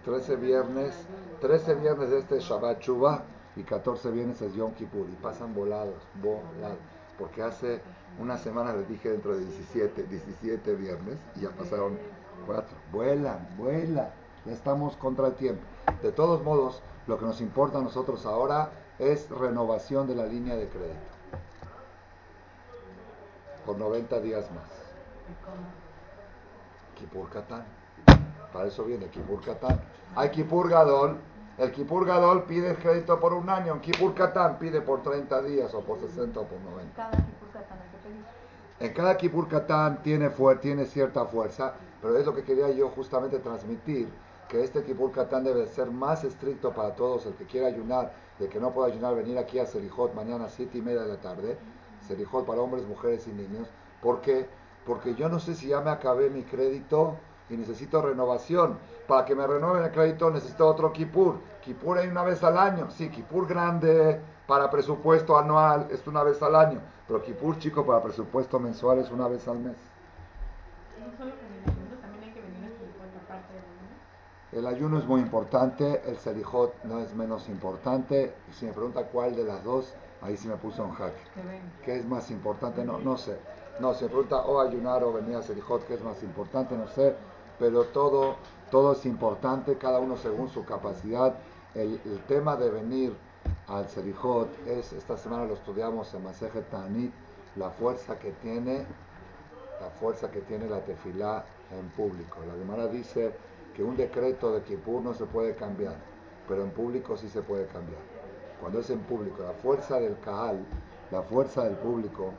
Trece 0.08 0.36
viernes, 0.36 0.94
13 1.42 1.74
viernes 1.74 2.08
de 2.08 2.20
este 2.20 2.40
Shabbat 2.40 2.78
Chuba 2.78 3.24
y 3.56 3.62
14 3.62 4.10
viernes 4.10 4.40
es 4.40 4.54
Yom 4.54 4.72
Kippur 4.72 5.06
y 5.06 5.14
pasan 5.16 5.52
volados, 5.54 6.02
volados 6.22 6.78
porque 7.18 7.42
hace 7.42 7.82
una 8.18 8.38
semana 8.38 8.72
les 8.72 8.88
dije 8.88 9.10
dentro 9.10 9.36
de 9.36 9.44
17, 9.44 10.04
17 10.04 10.74
viernes 10.76 11.18
y 11.36 11.40
ya 11.40 11.50
pasaron 11.50 11.98
4. 12.46 12.64
Vuelan, 12.90 13.54
vuelan, 13.58 14.08
ya 14.46 14.52
estamos 14.52 14.96
contra 14.96 15.26
el 15.26 15.34
tiempo. 15.34 15.60
De 16.00 16.10
todos 16.10 16.42
modos, 16.42 16.82
lo 17.06 17.18
que 17.18 17.26
nos 17.26 17.42
importa 17.42 17.76
a 17.76 17.82
nosotros 17.82 18.24
ahora 18.24 18.70
es 18.98 19.28
renovación 19.28 20.06
de 20.06 20.14
la 20.14 20.24
línea 20.24 20.56
de 20.56 20.70
crédito. 20.70 20.96
Por 23.66 23.76
90 23.76 24.20
días 24.20 24.50
más. 24.52 24.70
Kipur 26.94 27.28
Katán. 27.28 27.66
Para 28.54 28.68
eso 28.68 28.84
viene 28.84 29.08
Kipur 29.08 29.42
Katán. 29.42 29.78
Hay 30.16 30.30
Kipur 30.30 30.68
Gadol 30.68 31.18
el 31.58 31.72
Kipur 31.72 32.06
Gadol 32.06 32.44
pide 32.44 32.76
crédito 32.76 33.18
por 33.18 33.34
un 33.34 33.50
año, 33.50 33.74
en 33.74 33.80
Kipur 33.80 34.14
Katán 34.14 34.60
pide 34.60 34.80
por 34.80 35.02
30 35.02 35.42
días 35.42 35.74
o 35.74 35.80
por 35.80 35.98
60 35.98 36.38
o 36.38 36.44
por 36.44 36.60
90. 36.60 36.94
Cada 36.94 37.10
Kipur 37.10 37.48
Katán. 37.52 37.78
En 38.78 38.92
cada 38.92 39.16
Kipur 39.16 39.48
Katán 39.48 40.00
tiene, 40.04 40.30
tiene 40.60 40.84
cierta 40.84 41.26
fuerza, 41.26 41.74
pero 42.00 42.16
es 42.16 42.24
lo 42.24 42.32
que 42.32 42.44
quería 42.44 42.70
yo 42.70 42.90
justamente 42.90 43.40
transmitir, 43.40 44.08
que 44.48 44.62
este 44.62 44.84
Kipur 44.84 45.10
Katán 45.10 45.42
debe 45.42 45.66
ser 45.66 45.90
más 45.90 46.22
estricto 46.22 46.72
para 46.72 46.94
todos, 46.94 47.26
el 47.26 47.34
que 47.34 47.46
quiera 47.46 47.66
ayunar, 47.66 48.12
el 48.38 48.48
que 48.48 48.60
no 48.60 48.70
pueda 48.70 48.86
ayunar, 48.86 49.16
venir 49.16 49.36
aquí 49.36 49.58
a 49.58 49.66
Serijot 49.66 50.14
mañana 50.14 50.44
a 50.44 50.48
7 50.48 50.78
y 50.78 50.80
media 50.80 51.02
de 51.02 51.08
la 51.08 51.20
tarde, 51.20 51.58
Serijot 52.06 52.46
para 52.46 52.60
hombres, 52.60 52.86
mujeres 52.86 53.26
y 53.26 53.32
niños. 53.32 53.66
¿Por 54.00 54.20
qué? 54.20 54.46
Porque 54.86 55.16
yo 55.16 55.28
no 55.28 55.40
sé 55.40 55.56
si 55.56 55.66
ya 55.66 55.80
me 55.80 55.90
acabé 55.90 56.30
mi 56.30 56.44
crédito 56.44 57.16
y 57.50 57.56
necesito 57.56 58.02
renovación. 58.02 58.78
Para 59.06 59.24
que 59.24 59.34
me 59.34 59.46
renueven 59.46 59.84
el 59.84 59.90
crédito 59.90 60.30
necesito 60.30 60.66
otro 60.66 60.92
Kipur. 60.92 61.36
Kipur 61.62 61.98
hay 61.98 62.08
una 62.08 62.22
vez 62.22 62.42
al 62.44 62.58
año. 62.58 62.90
Sí, 62.90 63.08
Kipur 63.08 63.46
grande 63.46 64.20
para 64.46 64.70
presupuesto 64.70 65.38
anual 65.38 65.88
es 65.90 66.06
una 66.06 66.22
vez 66.22 66.42
al 66.42 66.54
año. 66.54 66.80
Pero 67.06 67.22
Kipur 67.22 67.58
chico 67.58 67.86
para 67.86 68.02
presupuesto 68.02 68.58
mensual 68.58 68.98
es 68.98 69.10
una 69.10 69.28
vez 69.28 69.48
al 69.48 69.58
mes. 69.60 69.76
El 74.50 74.66
ayuno 74.66 74.98
es 74.98 75.04
muy 75.04 75.20
importante, 75.20 76.02
el 76.06 76.16
selijot 76.16 76.72
no 76.84 77.00
es 77.00 77.14
menos 77.14 77.48
importante. 77.48 78.34
Y 78.50 78.52
si 78.52 78.66
me 78.66 78.72
pregunta 78.72 79.04
cuál 79.04 79.36
de 79.36 79.44
las 79.44 79.62
dos, 79.62 79.94
ahí 80.22 80.36
sí 80.36 80.48
me 80.48 80.56
puso 80.56 80.84
un 80.84 80.92
hack. 80.92 81.14
¿Qué 81.84 81.96
es 81.96 82.06
más 82.06 82.30
importante? 82.30 82.84
No, 82.84 82.98
no 82.98 83.16
sé. 83.16 83.38
No, 83.80 83.94
se 83.94 84.04
me 84.04 84.10
pregunta 84.10 84.36
o 84.38 84.60
ayunar 84.60 85.04
o 85.04 85.12
venir 85.12 85.36
a 85.36 85.42
selijot, 85.42 85.86
¿qué 85.86 85.94
es 85.94 86.02
más 86.02 86.22
importante? 86.22 86.76
No 86.76 86.88
sé 86.88 87.14
pero 87.58 87.84
todo, 87.84 88.36
todo 88.70 88.92
es 88.92 89.04
importante, 89.06 89.76
cada 89.76 89.98
uno 89.98 90.16
según 90.16 90.48
su 90.48 90.64
capacidad. 90.64 91.34
El, 91.74 91.98
tema 92.26 92.56
de 92.56 92.70
venir 92.70 93.16
al 93.66 93.88
Serijot 93.88 94.48
es, 94.66 94.92
esta 94.92 95.16
semana 95.16 95.44
lo 95.44 95.54
estudiamos 95.54 96.12
en 96.14 96.24
Maseje 96.24 96.62
Tanit, 96.62 97.12
la 97.56 97.70
fuerza 97.70 98.18
que 98.18 98.32
tiene, 98.32 98.86
la 99.80 99.90
fuerza 100.00 100.30
que 100.30 100.40
tiene 100.40 100.68
la 100.68 100.80
tefilá 100.80 101.44
en 101.78 101.88
público. 101.90 102.38
La 102.46 102.54
Gemara 102.54 102.86
dice 102.88 103.32
que 103.74 103.82
un 103.82 103.96
decreto 103.96 104.52
de 104.52 104.62
Kippur 104.62 105.02
no 105.02 105.14
se 105.14 105.26
puede 105.26 105.54
cambiar, 105.54 105.96
pero 106.48 106.62
en 106.62 106.70
público 106.70 107.16
sí 107.16 107.28
se 107.28 107.42
puede 107.42 107.66
cambiar. 107.66 108.00
Cuando 108.60 108.80
es 108.80 108.90
en 108.90 109.00
público, 109.00 109.42
la 109.42 109.52
fuerza 109.52 110.00
del 110.00 110.18
Kahal, 110.20 110.64
la 111.10 111.22
fuerza 111.22 111.64
del 111.64 111.76
público, 111.76 112.32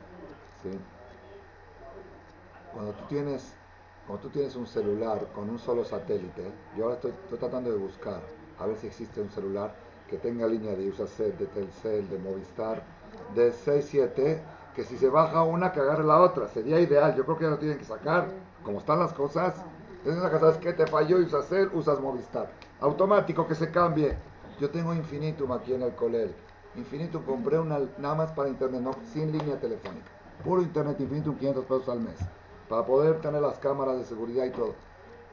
¿sí? 0.62 0.70
cuando 2.72 2.92
tú 2.92 3.04
tienes 3.08 3.54
cuando 4.10 4.26
tú 4.26 4.32
tienes 4.32 4.56
un 4.56 4.66
celular 4.66 5.28
con 5.32 5.48
un 5.48 5.60
solo 5.60 5.84
satélite, 5.84 6.42
yo 6.76 6.82
ahora 6.82 6.96
estoy, 6.96 7.12
tratando 7.38 7.70
de 7.70 7.76
buscar 7.76 8.20
a 8.58 8.66
ver 8.66 8.76
si 8.76 8.88
existe 8.88 9.20
un 9.20 9.30
celular 9.30 9.72
que 10.08 10.16
tenga 10.16 10.48
línea 10.48 10.74
de 10.74 10.88
Usacell, 10.88 11.38
de 11.38 11.46
Telcel, 11.46 12.10
de 12.10 12.18
Movistar, 12.18 12.82
de 13.36 13.52
6-7, 13.52 14.40
que 14.74 14.82
si 14.82 14.98
se 14.98 15.08
baja 15.08 15.44
una, 15.44 15.70
que 15.70 15.78
agarre 15.78 16.02
la 16.02 16.20
otra. 16.20 16.48
Sería 16.48 16.80
ideal, 16.80 17.14
yo 17.14 17.24
creo 17.24 17.38
que 17.38 17.44
ya 17.44 17.50
lo 17.50 17.58
tienen 17.58 17.78
que 17.78 17.84
sacar. 17.84 18.26
Como 18.64 18.78
están 18.78 18.98
las 18.98 19.12
cosas, 19.12 19.54
es 20.04 20.12
una 20.12 20.28
casa, 20.28 20.58
que 20.58 20.72
te 20.72 20.88
falló 20.88 21.18
Usacell, 21.18 21.70
usas 21.72 22.00
Movistar. 22.00 22.50
Automático, 22.80 23.46
que 23.46 23.54
se 23.54 23.70
cambie. 23.70 24.18
Yo 24.58 24.70
tengo 24.70 24.92
Infinitum 24.92 25.52
aquí 25.52 25.72
en 25.72 25.82
el 25.82 25.94
Colel. 25.94 26.34
Infinitum 26.74 27.22
compré 27.22 27.60
una 27.60 27.78
nada 27.98 28.16
más 28.16 28.32
para 28.32 28.48
internet, 28.48 28.80
no, 28.80 28.90
sin 29.04 29.30
línea 29.30 29.60
telefónica. 29.60 30.10
Puro 30.42 30.62
internet 30.62 30.98
Infinitum, 30.98 31.36
500 31.36 31.64
pesos 31.64 31.88
al 31.88 32.00
mes 32.00 32.18
para 32.70 32.86
poder 32.86 33.20
tener 33.20 33.42
las 33.42 33.58
cámaras 33.58 33.98
de 33.98 34.04
seguridad 34.04 34.44
y 34.44 34.50
todo. 34.50 34.74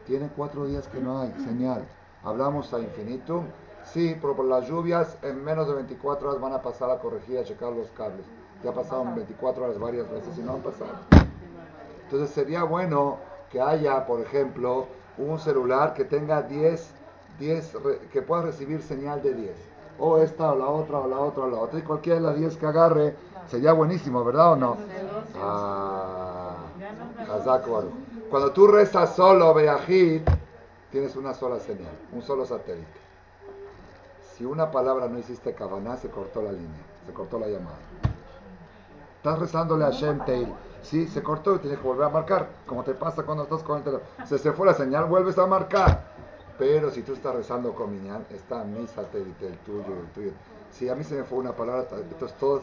Tiene 0.08 0.28
cuatro 0.36 0.66
días 0.66 0.88
que 0.88 1.00
no 1.00 1.22
hay 1.22 1.32
señal. 1.46 1.88
Hablamos 2.24 2.74
a 2.74 2.80
infinitum. 2.80 3.46
Sí, 3.84 4.18
pero 4.20 4.36
por 4.36 4.46
las 4.46 4.68
lluvias 4.68 5.18
en 5.22 5.46
menos 5.46 5.68
de 5.68 5.76
24 5.76 6.30
horas 6.30 6.42
van 6.42 6.54
a 6.54 6.62
pasar 6.64 6.90
a 6.90 6.98
corregir, 6.98 7.38
a 7.38 7.44
checar 7.44 7.72
los 7.74 7.92
cables. 7.92 8.26
Ya 8.64 8.74
pasaron 8.74 9.14
24 9.16 9.66
horas 9.66 9.80
varias 9.80 10.10
veces 10.10 10.36
y 10.38 10.42
no 10.42 10.54
han 10.54 10.62
pasado. 10.62 10.90
Entonces 12.06 12.32
sería 12.32 12.64
bueno 12.64 13.18
que 13.52 13.62
haya, 13.62 14.08
por 14.08 14.20
ejemplo, 14.20 14.88
un 15.20 15.38
celular 15.38 15.94
que 15.94 16.06
tenga 16.06 16.42
10, 16.42 16.92
10 17.40 17.78
que 18.12 18.22
pueda 18.24 18.42
recibir 18.42 18.82
señal 18.82 19.22
de 19.22 19.36
10. 19.36 19.52
O 20.00 20.18
esta, 20.18 20.54
o 20.54 20.58
la 20.58 20.68
otra, 20.68 21.00
o 21.00 21.08
la 21.08 21.20
otra, 21.20 21.44
o 21.44 21.50
la 21.50 21.58
otra. 21.58 21.78
Y 21.78 21.84
cualquiera 21.84 22.20
de 22.20 22.26
las 22.26 22.36
10 22.36 22.58
que 22.58 22.66
agarre 22.66 23.16
sería 23.46 23.74
buenísimo, 23.74 24.26
¿verdad 24.26 24.54
o 24.54 24.56
no? 24.56 24.78
Ah. 25.40 26.37
Cuando 28.30 28.52
tú 28.52 28.68
rezas 28.68 29.16
solo, 29.16 29.54
Beajid, 29.54 30.22
tienes 30.92 31.16
una 31.16 31.34
sola 31.34 31.60
señal, 31.60 31.92
un 32.14 32.22
solo 32.22 32.46
satélite. 32.46 32.88
Si 34.36 34.46
una 34.46 34.72
palabra 34.72 35.08
no 35.08 35.20
hiciste 35.20 35.54
Kavaná, 35.54 35.98
se 35.98 36.10
cortó 36.10 36.42
la 36.42 36.52
línea, 36.52 36.82
se 37.06 37.14
cortó 37.14 37.40
la 37.40 37.48
llamada. 37.48 37.78
Estás 39.18 39.40
rezándole 39.40 39.84
a 39.84 39.90
Shem 39.90 40.24
Teil. 40.26 40.48
Sí, 40.84 41.08
se 41.08 41.22
cortó 41.22 41.56
y 41.56 41.60
tienes 41.60 41.80
que 41.80 41.88
volver 41.88 42.06
a 42.06 42.10
marcar. 42.10 42.48
Como 42.66 42.84
te 42.84 42.94
pasa 42.94 43.24
cuando 43.24 43.44
estás 43.44 43.64
con 43.64 43.80
el 43.80 43.84
teléfono. 43.84 44.10
Se, 44.26 44.38
se 44.38 44.52
fue 44.54 44.68
la 44.68 44.74
señal, 44.74 45.06
vuelves 45.06 45.38
a 45.38 45.48
marcar. 45.48 46.04
Pero 46.58 46.92
si 46.92 47.02
tú 47.02 47.14
estás 47.14 47.36
rezando 47.36 47.74
con 47.74 47.92
Miñán, 47.92 48.26
está 48.30 48.64
mi 48.64 48.88
satélite, 48.88 49.48
el 49.48 49.58
tuyo, 49.60 49.94
el 50.00 50.08
tuyo. 50.14 50.32
Si 50.72 50.88
a 50.88 50.96
mí 50.96 51.04
se 51.04 51.16
me 51.16 51.24
fue 51.24 51.40
una 51.40 51.52
palabra, 51.52 51.88
entonces 51.92 52.38
todos 52.38 52.62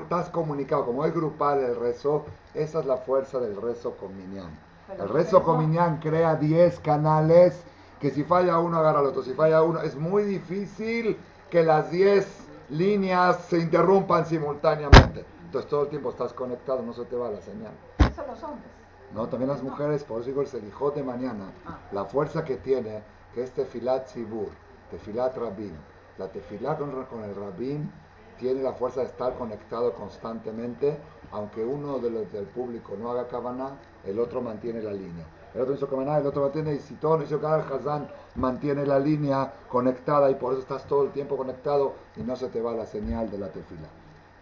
estás 0.00 0.30
comunicado, 0.30 0.86
como 0.86 1.04
es 1.04 1.14
grupal 1.14 1.60
el 1.60 1.76
rezo, 1.76 2.24
esa 2.54 2.80
es 2.80 2.86
la 2.86 2.96
fuerza 2.98 3.38
del 3.38 3.60
rezo 3.60 3.92
con 3.96 4.16
Minyan. 4.16 4.58
El 4.98 5.08
rezo 5.08 5.42
con 5.42 5.58
Minyan 5.58 5.98
crea 5.98 6.36
10 6.36 6.80
canales 6.80 7.62
que 8.00 8.10
si 8.10 8.24
falla 8.24 8.58
uno 8.58 8.78
agarra 8.78 9.00
al 9.00 9.06
otro, 9.06 9.22
si 9.22 9.34
falla 9.34 9.62
uno, 9.62 9.80
es 9.80 9.96
muy 9.96 10.22
difícil 10.22 11.18
que 11.50 11.62
las 11.62 11.90
10 11.90 12.26
líneas 12.70 13.44
se 13.48 13.58
interrumpan 13.58 14.26
simultáneamente. 14.26 15.24
Entonces 15.44 15.68
todo 15.68 15.82
el 15.84 15.88
tiempo 15.88 16.10
estás 16.10 16.32
conectado, 16.32 16.82
no 16.82 16.92
se 16.92 17.04
te 17.04 17.16
va 17.16 17.30
la 17.30 17.40
señal. 17.40 17.72
Eso 17.98 18.24
los 18.26 18.42
hombres. 18.42 18.70
No, 19.14 19.26
también 19.28 19.48
las 19.48 19.62
mujeres, 19.62 20.04
por 20.04 20.20
eso 20.20 20.28
digo 20.28 20.42
el 20.42 20.46
selijot 20.46 20.94
de 20.94 21.02
mañana, 21.02 21.50
ah. 21.66 21.78
la 21.92 22.04
fuerza 22.04 22.44
que 22.44 22.56
tiene, 22.56 23.02
que 23.34 23.42
es 23.42 23.50
tefilat 23.52 24.06
zibur, 24.08 24.50
tefilat 24.90 25.36
rabin. 25.36 25.74
La 26.18 26.28
tefilat 26.28 26.78
con, 26.78 26.90
con 27.04 27.24
el 27.24 27.34
rabin 27.34 27.90
tiene 28.38 28.62
la 28.62 28.72
fuerza 28.72 29.00
de 29.00 29.06
estar 29.06 29.36
conectado 29.36 29.92
constantemente, 29.92 30.98
aunque 31.32 31.64
uno 31.64 31.98
de 31.98 32.10
los 32.10 32.32
del 32.32 32.46
público 32.46 32.94
no 32.98 33.10
haga 33.10 33.28
cabana, 33.28 33.76
el 34.04 34.18
otro 34.18 34.40
mantiene 34.40 34.82
la 34.82 34.92
línea. 34.92 35.26
El 35.54 35.62
otro 35.62 35.74
hizo 35.74 35.88
cabana, 35.88 36.18
el 36.18 36.26
otro 36.26 36.42
mantiene, 36.42 36.74
y 36.74 36.78
si 36.78 36.94
todo 36.94 37.18
no 37.18 37.24
hizo 37.24 37.40
cabana, 37.40 37.64
Hazán 37.74 38.08
mantiene 38.34 38.86
la 38.86 38.98
línea 38.98 39.52
conectada 39.68 40.30
y 40.30 40.34
por 40.34 40.52
eso 40.52 40.62
estás 40.62 40.86
todo 40.86 41.04
el 41.04 41.10
tiempo 41.10 41.36
conectado 41.36 41.94
y 42.16 42.22
no 42.22 42.36
se 42.36 42.48
te 42.48 42.60
va 42.60 42.72
la 42.72 42.86
señal 42.86 43.30
de 43.30 43.38
la 43.38 43.48
tefila. 43.48 43.88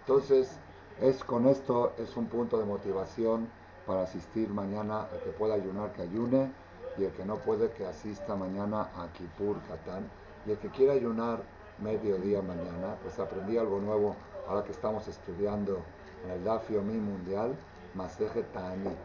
Entonces, 0.01 0.59
es 1.01 1.23
con 1.25 1.47
esto 1.47 1.93
es 1.99 2.17
un 2.17 2.27
punto 2.27 2.59
de 2.59 2.65
motivación 2.65 3.49
para 3.87 4.03
asistir 4.03 4.49
mañana, 4.49 5.07
el 5.15 5.21
que 5.21 5.31
pueda 5.31 5.55
ayunar 5.55 5.93
que 5.93 6.03
ayune 6.03 6.51
y 6.99 7.05
el 7.05 7.13
que 7.13 7.25
no 7.25 7.37
puede 7.37 7.71
que 7.73 7.87
asista 7.87 8.35
mañana 8.35 8.89
a 8.97 9.09
Kippur, 9.13 9.57
Katán 9.69 10.09
y 10.47 10.53
el 10.53 10.59
que 10.59 10.69
quiera 10.71 10.95
ayunar 10.95 11.41
mediodía 11.79 12.43
mañana, 12.43 12.97
pues 13.03 13.19
aprendí 13.19 13.59
algo 13.59 13.81
nuevo 13.81 14.17
ahora 14.49 14.65
que 14.65 14.73
estamos 14.73 15.07
estudiando 15.09 15.83
en 16.25 16.31
el 16.33 16.45
Dafio 16.45 16.83
Mi 16.83 16.95
Mundial, 16.95 17.55
Maseje 17.95 18.43
Ta'anit, 18.43 18.97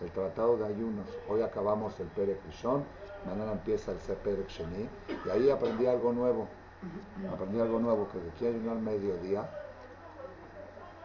el 0.00 0.10
tratado 0.10 0.56
de 0.56 0.66
ayunos. 0.66 1.06
Hoy 1.28 1.42
acabamos 1.42 1.98
el 2.00 2.06
Perek 2.08 2.44
Rishon, 2.46 2.84
mañana 3.26 3.52
empieza 3.52 3.92
el 3.92 3.98
Perek 3.98 4.48
Sheni, 4.48 4.88
y 5.26 5.30
ahí 5.30 5.50
aprendí 5.50 5.86
algo 5.86 6.12
nuevo. 6.12 6.48
Aprendí 7.32 7.60
algo 7.60 7.78
nuevo, 7.78 8.08
que 8.08 8.18
quiere 8.38 8.56
ayunar 8.56 8.76
mediodía, 8.76 9.48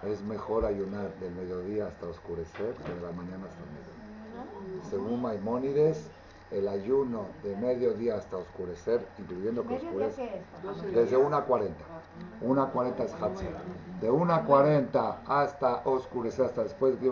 es 0.04 0.22
mejor 0.24 0.66
ayunar 0.66 1.14
del 1.20 1.34
mediodía 1.34 1.88
hasta 1.88 2.08
oscurecer 2.08 2.74
que 2.74 2.94
de 2.94 3.02
la 3.02 3.12
mañana 3.12 3.46
hasta 3.46 3.62
mediodía. 3.66 4.90
Según 4.90 5.22
Maimónides, 5.22 6.10
el 6.52 6.68
ayuno 6.68 7.26
de 7.44 7.56
mediodía 7.58 8.16
hasta 8.16 8.38
oscurecer, 8.38 9.06
incluyendo 9.18 9.66
que 9.68 9.76
oscurece, 9.76 10.42
desde 10.94 11.18
1.40. 11.18 11.70
1.40 12.42 13.00
es 13.04 13.14
Hatzir. 13.22 13.50
De 14.02 14.12
1.40 14.12 15.18
hasta 15.28 15.82
oscurecer, 15.86 16.46
hasta 16.46 16.64
después 16.64 17.00
de 17.02 17.12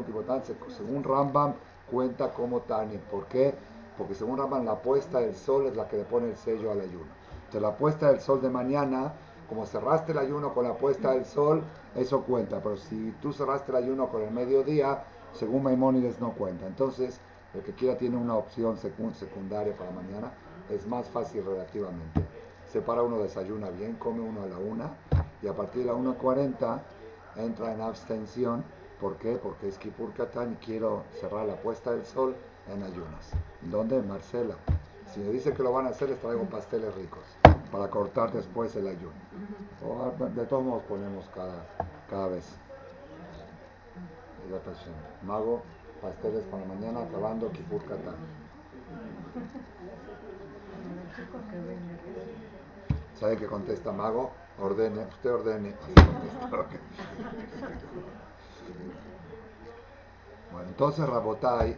según 0.69 1.03
Rambam, 1.03 1.53
cuenta 1.91 2.31
como 2.31 2.61
Tani. 2.61 2.97
¿Por 3.11 3.25
qué? 3.25 3.53
Porque 3.97 4.15
según 4.15 4.37
Rambam, 4.37 4.65
la 4.65 4.81
puesta 4.81 5.19
del 5.19 5.35
sol 5.35 5.67
es 5.67 5.75
la 5.75 5.87
que 5.87 5.97
le 5.97 6.03
pone 6.03 6.29
el 6.29 6.37
sello 6.37 6.71
al 6.71 6.81
ayuno. 6.81 7.05
Entonces, 7.35 7.61
la 7.61 7.75
puesta 7.75 8.11
del 8.11 8.21
sol 8.21 8.41
de 8.41 8.49
mañana, 8.49 9.13
como 9.49 9.65
cerraste 9.65 10.13
el 10.13 10.17
ayuno 10.17 10.53
con 10.53 10.63
la 10.63 10.73
puesta 10.73 11.11
del 11.11 11.25
sol, 11.25 11.61
eso 11.95 12.23
cuenta. 12.23 12.61
Pero 12.61 12.77
si 12.77 13.13
tú 13.21 13.33
cerraste 13.33 13.71
el 13.71 13.77
ayuno 13.77 14.07
con 14.09 14.21
el 14.21 14.31
mediodía, 14.31 15.03
según 15.33 15.63
Maimónides, 15.63 16.19
no 16.19 16.31
cuenta. 16.31 16.65
Entonces, 16.65 17.19
el 17.55 17.63
que 17.63 17.73
quiera 17.73 17.97
tiene 17.97 18.17
una 18.17 18.35
opción 18.35 18.77
secundaria 18.77 19.75
para 19.77 19.91
mañana, 19.91 20.33
es 20.69 20.85
más 20.87 21.07
fácil 21.07 21.43
relativamente. 21.45 22.25
Separa 22.71 23.01
uno, 23.01 23.19
desayuna 23.19 23.69
bien, 23.69 23.95
come 23.95 24.21
uno 24.21 24.43
a 24.43 24.47
la 24.47 24.57
una 24.57 24.93
y 25.41 25.47
a 25.47 25.53
partir 25.53 25.83
de 25.83 25.87
la 25.87 25.93
1.40 25.93 26.81
entra 27.37 27.73
en 27.73 27.81
abstención. 27.81 28.63
¿Por 28.99 29.17
qué? 29.17 29.37
Porque 29.41 29.67
es 29.67 29.77
Kipur 29.77 30.13
Katán 30.13 30.53
y 30.53 30.65
quiero 30.65 31.03
cerrar 31.19 31.45
la 31.45 31.55
puesta 31.55 31.91
del 31.91 32.05
sol 32.05 32.35
en 32.73 32.83
ayunas. 32.83 33.31
¿Dónde? 33.61 34.01
Marcela. 34.01 34.55
Si 35.13 35.19
me 35.19 35.29
dice 35.29 35.53
que 35.53 35.63
lo 35.63 35.71
van 35.71 35.85
a 35.85 35.89
hacer, 35.89 36.09
les 36.09 36.19
traigo 36.19 36.43
pasteles 36.45 36.93
ricos 36.95 37.23
para 37.71 37.89
cortar 37.89 38.31
después 38.31 38.75
el 38.75 38.87
ayuno. 38.87 39.13
de 40.35 40.45
todos 40.45 40.63
modos 40.63 40.83
ponemos 40.83 41.29
cada, 41.33 41.65
cada 42.09 42.27
vez. 42.27 42.45
Mago 45.23 45.61
pasteles 46.05 46.43
para 46.45 46.63
mañana 46.65 47.01
acabando 47.01 47.51
Kipur 47.51 47.83
Katán. 47.83 48.15
¿Sabe 53.19 53.37
qué 53.37 53.47
contesta 53.47 53.91
Mago? 53.91 54.31
Ordene, 54.59 55.01
usted 55.05 55.33
ordene. 55.33 55.73
bueno, 60.51 60.67
entonces 60.67 61.09
Rabotai, 61.09 61.75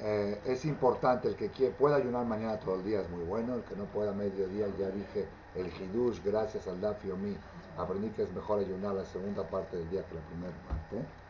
eh, 0.00 0.42
es 0.44 0.66
importante, 0.66 1.28
el 1.28 1.36
que 1.36 1.48
pueda 1.70 1.96
ayunar 1.96 2.26
mañana 2.26 2.60
todo 2.60 2.74
el 2.76 2.84
día 2.84 3.00
es 3.00 3.08
muy 3.08 3.24
bueno, 3.24 3.54
el 3.54 3.62
que 3.62 3.76
no 3.76 3.84
pueda 3.84 4.12
mediodía, 4.12 4.66
ya 4.78 4.90
dije, 4.90 5.26
el 5.54 5.68
Hidush, 5.68 6.22
gracias 6.22 6.68
al 6.68 6.82
Dafio 6.82 7.16
Mi, 7.16 7.34
aprendí 7.78 8.10
que 8.10 8.24
es 8.24 8.32
mejor 8.34 8.58
ayunar 8.60 8.94
la 8.94 9.06
segunda 9.06 9.42
parte 9.44 9.78
del 9.78 9.88
día 9.88 10.04
que 10.04 10.14
la 10.14 10.20
primera 10.20 10.52
parte 10.68 11.23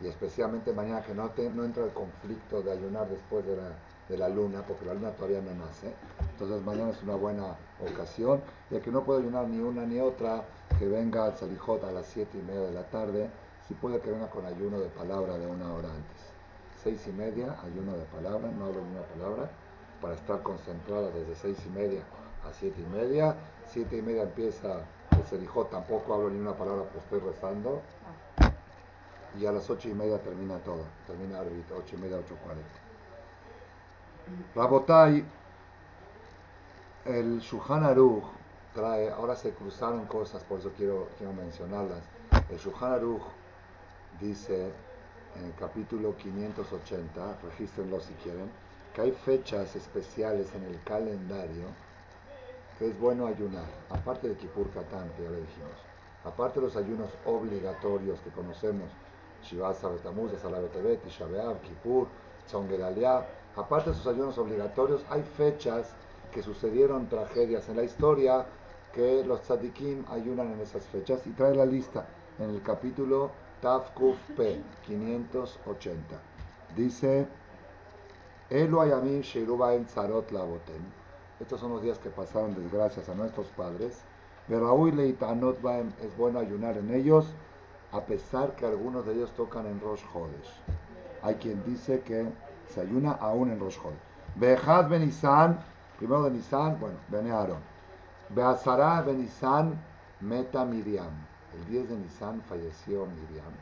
y 0.00 0.06
especialmente 0.06 0.72
mañana 0.72 1.02
que 1.02 1.14
no, 1.14 1.30
no 1.54 1.64
entra 1.64 1.84
el 1.84 1.92
conflicto 1.92 2.62
de 2.62 2.72
ayunar 2.72 3.08
después 3.08 3.44
de 3.44 3.56
la, 3.56 3.70
de 4.08 4.16
la, 4.16 4.28
luna, 4.28 4.62
porque 4.66 4.86
la 4.86 4.94
luna 4.94 5.10
todavía 5.10 5.42
no 5.42 5.54
nace. 5.54 5.92
Entonces 6.32 6.62
mañana 6.64 6.90
es 6.90 7.02
una 7.02 7.16
buena 7.16 7.56
ocasión. 7.80 8.40
Y 8.70 8.76
el 8.76 8.82
que 8.82 8.90
no 8.90 9.04
puede 9.04 9.20
ayunar 9.20 9.46
ni 9.48 9.60
una 9.60 9.84
ni 9.84 10.00
otra, 10.00 10.44
que 10.78 10.88
venga 10.88 11.26
al 11.26 11.36
Salijot 11.36 11.84
a 11.84 11.92
las 11.92 12.06
7 12.06 12.38
y 12.38 12.42
media 12.42 12.60
de 12.62 12.72
la 12.72 12.84
tarde, 12.84 13.28
si 13.68 13.74
puede 13.74 14.00
que 14.00 14.10
venga 14.10 14.28
con 14.30 14.46
ayuno 14.46 14.80
de 14.80 14.88
palabra 14.88 15.36
de 15.36 15.46
una 15.46 15.72
hora 15.72 15.88
antes. 15.90 16.32
Seis 16.82 17.06
y 17.06 17.12
media, 17.12 17.56
ayuno 17.62 17.92
de 17.92 18.04
palabra, 18.06 18.50
no 18.50 18.66
hablo 18.66 18.80
ni 18.82 18.92
una 18.92 19.02
palabra, 19.02 19.50
para 20.00 20.14
estar 20.14 20.42
concentrada 20.42 21.10
desde 21.10 21.34
seis 21.34 21.58
y 21.66 21.70
media 21.70 22.02
a 22.48 22.52
siete 22.54 22.80
y 22.80 22.86
media. 22.86 23.36
Siete 23.66 23.98
y 23.98 24.02
media 24.02 24.22
empieza 24.22 24.80
el 25.12 25.24
Salijot, 25.26 25.70
tampoco 25.70 26.14
hablo 26.14 26.30
ni 26.30 26.40
una 26.40 26.54
palabra, 26.54 26.84
pues 26.90 27.04
estoy 27.04 27.20
rezando 27.20 27.82
y 29.38 29.46
a 29.46 29.52
las 29.52 29.68
ocho 29.70 29.88
y 29.88 29.94
media 29.94 30.18
termina 30.18 30.58
todo, 30.58 30.84
termina 31.06 31.40
árbitro, 31.40 31.78
ocho 31.78 31.96
y 31.96 31.98
media, 31.98 32.16
ocho 32.18 32.36
cuarenta. 32.36 32.80
Rabotai, 34.54 35.24
el 37.04 37.40
Shuhan 37.40 37.84
Aruch 37.84 38.24
trae, 38.74 39.10
ahora 39.10 39.36
se 39.36 39.52
cruzaron 39.52 40.06
cosas, 40.06 40.42
por 40.44 40.58
eso 40.60 40.72
quiero, 40.76 41.08
quiero 41.18 41.32
mencionarlas. 41.32 42.02
El 42.50 42.58
Shuhan 42.58 42.92
Aruch 42.92 43.22
dice 44.20 44.72
en 45.36 45.44
el 45.44 45.54
capítulo 45.54 46.16
580, 46.16 47.38
regístrenlo 47.42 48.00
si 48.00 48.12
quieren, 48.14 48.50
que 48.94 49.02
hay 49.02 49.12
fechas 49.12 49.76
especiales 49.76 50.52
en 50.54 50.64
el 50.64 50.82
calendario 50.82 51.66
que 52.78 52.88
es 52.88 52.98
bueno 52.98 53.26
ayunar, 53.26 53.66
aparte 53.90 54.28
de 54.28 54.36
Kippur 54.36 54.70
Katán, 54.70 55.10
que 55.16 55.24
ya 55.24 55.30
le 55.30 55.40
dijimos, 55.40 55.76
aparte 56.24 56.60
de 56.60 56.66
los 56.66 56.76
ayunos 56.76 57.10
obligatorios 57.26 58.18
que 58.20 58.30
conocemos, 58.30 58.88
Shivasa 59.42 59.88
Betamuz, 59.88 60.32
Salabetebet, 60.40 61.02
Tishabeab, 61.02 61.60
Kippur, 61.62 62.06
Tzongedaliah, 62.46 63.26
aparte 63.56 63.90
de 63.90 63.96
esos 63.96 64.06
ayunos 64.06 64.38
obligatorios, 64.38 65.04
hay 65.10 65.22
fechas 65.22 65.94
que 66.32 66.42
sucedieron 66.42 67.08
tragedias 67.08 67.68
en 67.68 67.76
la 67.76 67.82
historia 67.82 68.46
que 68.92 69.24
los 69.24 69.42
tzadikim 69.42 70.04
ayunan 70.10 70.52
en 70.52 70.60
esas 70.60 70.84
fechas 70.86 71.26
y 71.26 71.30
trae 71.30 71.54
la 71.54 71.66
lista 71.66 72.06
en 72.38 72.50
el 72.50 72.62
capítulo 72.62 73.30
Tafkuf 73.60 74.16
P 74.36 74.60
580. 74.86 76.00
Dice, 76.76 77.26
Elu 78.48 78.80
Ayamim 78.80 79.22
en 79.22 79.86
Tzarot 79.86 80.30
Lavotem 80.30 81.00
estos 81.40 81.58
son 81.58 81.72
los 81.72 81.82
días 81.82 81.98
que 81.98 82.10
pasaron 82.10 82.54
desgracias 82.54 83.08
a 83.08 83.14
nuestros 83.14 83.46
padres. 83.48 83.98
Pero 84.46 84.86
es 84.86 86.16
bueno 86.18 86.38
ayunar 86.38 86.76
en 86.76 86.94
ellos, 86.94 87.24
a 87.92 88.00
pesar 88.00 88.54
que 88.54 88.66
algunos 88.66 89.04
de 89.06 89.14
ellos 89.14 89.32
tocan 89.32 89.66
en 89.66 89.80
Rosh 89.80 90.04
Hodesh. 90.14 90.62
Hay 91.22 91.34
quien 91.36 91.62
dice 91.64 92.00
que 92.00 92.26
se 92.68 92.80
ayuna 92.80 93.12
aún 93.12 93.50
en 93.50 93.60
Rosh 93.60 93.78
Hodesh. 93.78 93.98
Bejad 94.36 94.88
Benisan, 94.88 95.58
primero 95.98 96.22
de 96.22 96.30
Nisan, 96.30 96.78
bueno, 96.78 96.96
Bene 97.08 97.32
Aaron. 97.32 97.58
Beazara 98.28 99.02
Benisan, 99.02 99.74
Meta 100.20 100.64
Miriam. 100.64 101.12
El 101.54 101.66
10 101.66 101.88
de 101.88 101.96
Nisan 101.96 102.40
falleció 102.42 103.06
Miriam. 103.06 103.52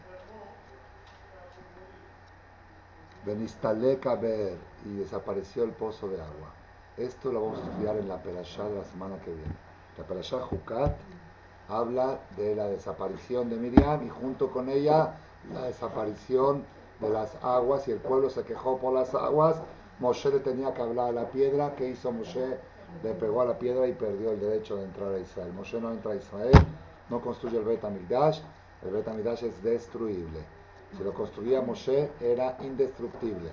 Benistaleka 3.25 4.15
Ber 4.15 4.57
y 4.85 4.97
desapareció 4.97 5.65
el 5.65 5.71
pozo 5.71 6.09
de 6.09 6.21
agua. 6.21 6.53
Esto 6.97 7.33
lo 7.33 7.43
vamos 7.43 7.61
a 7.61 7.71
estudiar 7.71 7.97
en 7.97 8.09
la 8.09 8.23
Perashá 8.23 8.65
de 8.65 8.77
la 8.77 8.85
semana 8.85 9.17
que 9.23 9.33
viene. 9.33 9.55
La 9.97 10.05
Perashá 10.05 10.39
Jucat 10.41 10.97
habla 11.69 12.21
de 12.37 12.55
la 12.55 12.67
desaparición 12.67 13.51
de 13.51 13.57
Miriam 13.57 14.05
y 14.05 14.09
junto 14.09 14.51
con 14.51 14.69
ella 14.69 15.15
la 15.53 15.63
desaparición 15.67 16.65
de 17.01 17.11
las 17.11 17.37
aguas 17.43 17.87
y 17.89 17.93
el 17.93 17.99
pueblo 17.99 18.31
se 18.31 18.43
quejó 18.43 18.79
por 18.79 18.93
las 18.95 19.15
aguas. 19.15 19.57
Moshe 20.01 20.31
le 20.31 20.41
tenía 20.41 20.73
que 20.75 20.83
hablar 20.83 21.11
a 21.11 21.13
la 21.13 21.31
piedra. 21.31 21.75
¿Qué 21.77 21.89
hizo 21.89 22.13
Moshe? 22.13 22.59
Le 23.03 23.13
pegó 23.15 23.43
a 23.43 23.45
la 23.45 23.59
piedra 23.59 23.87
y 23.87 23.93
perdió 23.93 24.33
el 24.33 24.41
derecho 24.41 24.77
de 24.77 24.85
entrar 24.85 25.13
a 25.13 25.19
Israel. 25.19 25.53
Moshe 25.53 25.81
no 25.81 25.91
entra 25.91 26.13
a 26.13 26.17
Israel, 26.17 26.55
no 27.11 27.21
construye 27.21 27.59
el 27.59 27.65
Bet 27.65 27.85
Amigdash. 27.85 28.41
El 28.83 28.91
Bet 28.91 29.09
Amigdash 29.09 29.45
es 29.45 29.63
destruible. 29.63 30.41
Si 30.97 31.03
lo 31.05 31.13
construía 31.13 31.61
Moshe 31.61 32.11
era 32.21 32.57
indestructible. 32.61 33.51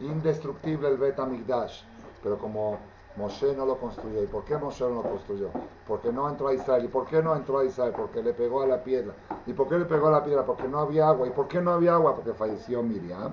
Indestructible 0.00 0.88
el 0.88 0.98
Bet 0.98 1.18
Amigdash 1.18 1.82
pero 2.26 2.38
como 2.38 2.78
Moshe 3.16 3.54
no 3.54 3.64
lo 3.64 3.78
construyó. 3.78 4.22
¿Y 4.22 4.26
por 4.26 4.44
qué 4.44 4.56
Moshe 4.58 4.84
no 4.84 4.96
lo 4.96 5.02
construyó? 5.02 5.50
Porque 5.86 6.12
no 6.12 6.28
entró 6.28 6.48
a 6.48 6.54
Israel. 6.54 6.84
¿Y 6.84 6.88
por 6.88 7.06
qué 7.06 7.22
no 7.22 7.34
entró 7.34 7.60
a 7.60 7.64
Israel? 7.64 7.94
Porque 7.96 8.22
le 8.22 8.34
pegó 8.34 8.62
a 8.62 8.66
la 8.66 8.82
piedra. 8.82 9.14
¿Y 9.46 9.52
por 9.52 9.68
qué 9.68 9.78
le 9.78 9.86
pegó 9.86 10.08
a 10.08 10.10
la 10.10 10.24
piedra? 10.24 10.44
Porque 10.44 10.68
no 10.68 10.80
había 10.80 11.08
agua. 11.08 11.26
¿Y 11.26 11.30
por 11.30 11.48
qué 11.48 11.60
no 11.60 11.72
había 11.72 11.94
agua? 11.94 12.14
Porque 12.14 12.34
falleció 12.34 12.82
Miriam. 12.82 13.32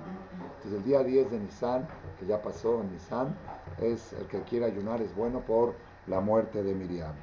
Entonces 0.56 0.72
el 0.72 0.84
día 0.84 1.02
10 1.02 1.30
de 1.30 1.38
Nisan, 1.38 1.86
que 2.18 2.26
ya 2.26 2.40
pasó 2.40 2.80
en 2.80 2.92
Nisan, 2.92 3.36
es 3.78 4.14
el 4.14 4.26
que 4.26 4.40
quiere 4.42 4.66
ayunar, 4.66 5.02
es 5.02 5.14
bueno 5.14 5.40
por 5.40 5.74
la 6.06 6.20
muerte 6.20 6.62
de 6.62 6.74
Miriam. 6.74 7.14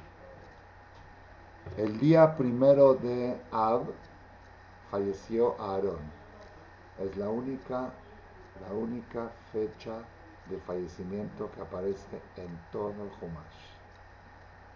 El 1.76 1.98
día 1.98 2.36
primero 2.36 2.94
de 2.94 3.40
Ab 3.50 3.82
falleció 4.90 5.60
Aarón. 5.60 6.00
Es 7.00 7.16
la 7.16 7.28
única, 7.28 7.90
la 8.60 8.74
única 8.74 9.30
fecha 9.52 10.02
de 10.52 10.60
fallecimiento 10.60 11.50
que 11.52 11.60
aparece 11.60 12.20
en 12.36 12.58
todo 12.70 12.90
el 12.90 13.10
Humash. 13.20 13.58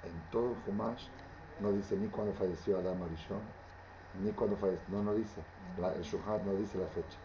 En 0.04 0.30
todo 0.30 0.52
el 0.52 0.56
Humash 0.66 1.06
no 1.60 1.72
dice 1.72 1.96
ni 1.96 2.08
cuando 2.08 2.32
falleció 2.34 2.78
Adam 2.78 3.02
Arishon, 3.02 3.40
ni 4.22 4.32
cuando 4.32 4.56
falleció, 4.56 4.84
no, 4.88 5.02
no 5.02 5.14
dice, 5.14 5.42
el 5.96 6.02
Shuhat 6.02 6.42
no 6.42 6.54
dice 6.54 6.78
la 6.78 6.86
fecha. 6.86 7.18